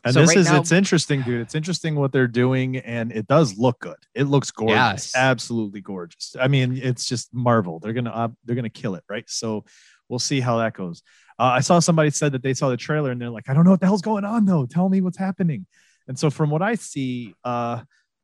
[0.04, 1.42] And So this right is now- it's interesting, dude.
[1.42, 3.98] It's interesting what they're doing, and it does look good.
[4.16, 5.16] It looks gorgeous, Yes.
[5.16, 6.36] absolutely gorgeous.
[6.40, 7.80] I mean, it's just Marvel.
[7.80, 9.30] They're gonna uh, they're gonna kill it, right?
[9.30, 9.64] So
[10.10, 11.04] we'll see how that goes.
[11.40, 13.64] Uh, I saw somebody said that they saw the trailer and they're like, I don't
[13.64, 14.66] know what the hell's going on though.
[14.66, 15.66] Tell me what's happening.
[16.08, 17.82] And so from what I see, uh,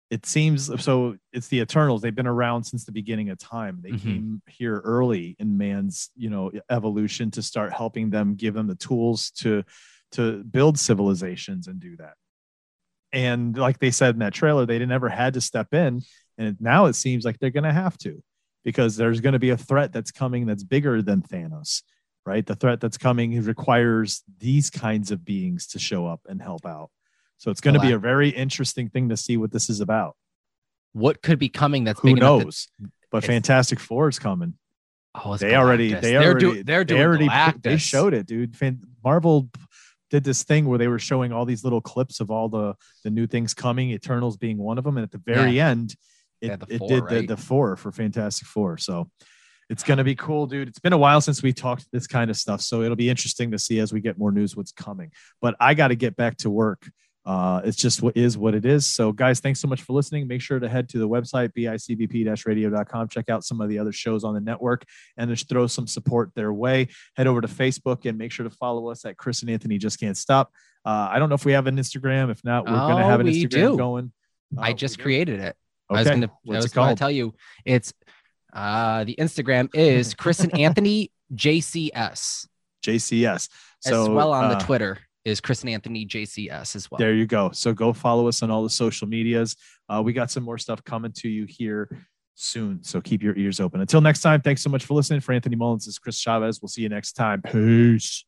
[0.09, 1.15] it seems so.
[1.34, 2.01] It's the Eternals.
[2.01, 3.80] They've been around since the beginning of time.
[3.82, 4.01] They Mhm.
[4.01, 8.75] came here early in man's, you know, evolution to start helping them, give them the
[8.75, 9.63] tools to
[10.13, 12.13] to build civilizations and do that.
[13.13, 16.01] And like they said in that trailer, they never had to step in,
[16.37, 18.21] and now it seems like they're going to have to,
[18.65, 21.83] because there's going to be a threat that's coming that's bigger than Thanos,
[22.25, 22.45] right?
[22.45, 26.89] The threat that's coming requires these kinds of beings to show up and help out.
[27.37, 30.15] So it's going to be a very interesting thing to see what this is about.
[30.93, 32.67] What could be coming that's Who enough that- knows?
[33.09, 34.55] But Fantastic Four is coming.
[35.15, 36.01] Oh, they already, Galactus.
[36.01, 38.55] they They're already, do- they're they doing already, they showed it, dude.
[39.03, 39.49] Marvel
[40.09, 43.09] did this thing where they were showing all these little clips of all the the
[43.09, 45.69] new things coming, Eternals being one of them, and at the very Yeah.
[45.69, 45.95] end,
[46.41, 47.27] it, Yeah, the it did right?
[47.27, 48.77] the, the four for Fantastic Four.
[48.77, 49.09] So
[49.69, 50.67] it's gonna be cool, dude.
[50.69, 53.51] It's been a while since we talked this kind of stuff, so it'll be interesting
[53.51, 55.11] to see as we get more news what's coming.
[55.41, 56.89] But I got to get back to work.
[57.28, 58.88] Uh, it's just what is what it is.
[58.88, 60.28] So, guys, thanks so much for listening.
[60.30, 63.09] Make sure to head to the website, bicbp-radio.com.
[63.09, 64.86] Check out some of the other shows on the network
[65.17, 66.88] and just throw some support their way.
[67.17, 69.99] Head over to Facebook and make sure to follow us at Chris and Anthony Just
[69.99, 70.51] Can't Stop.
[70.86, 72.32] Uh, I don't know if we have an Instagram.
[72.32, 73.78] If not, we're going to Oh, have an Instagram do.
[73.78, 74.11] going.
[74.57, 75.55] I just created it.
[75.89, 76.15] I was Okay.
[76.19, 76.97] gonna I was gonna called?
[76.97, 77.34] tell you
[77.65, 77.93] it's
[78.53, 82.47] uh the Instagram is Chris and Anthony JCS.
[82.86, 83.25] JCS.
[83.36, 83.49] as
[83.82, 84.97] So, well on the uh, Twitter
[85.28, 86.97] is Chris and Anthony JCS as well.
[86.97, 87.51] There you go.
[87.51, 89.55] So go follow us on all the social medias.
[89.89, 91.89] Uh, we got some more stuff coming to you here
[92.36, 92.84] soon.
[92.84, 93.82] So keep your ears open.
[93.82, 95.19] Until next time, thanks so much for listening.
[95.19, 96.61] For Anthony Mullins, this is Chris Chavez.
[96.61, 97.41] We'll see you next time.
[97.41, 98.23] Peace.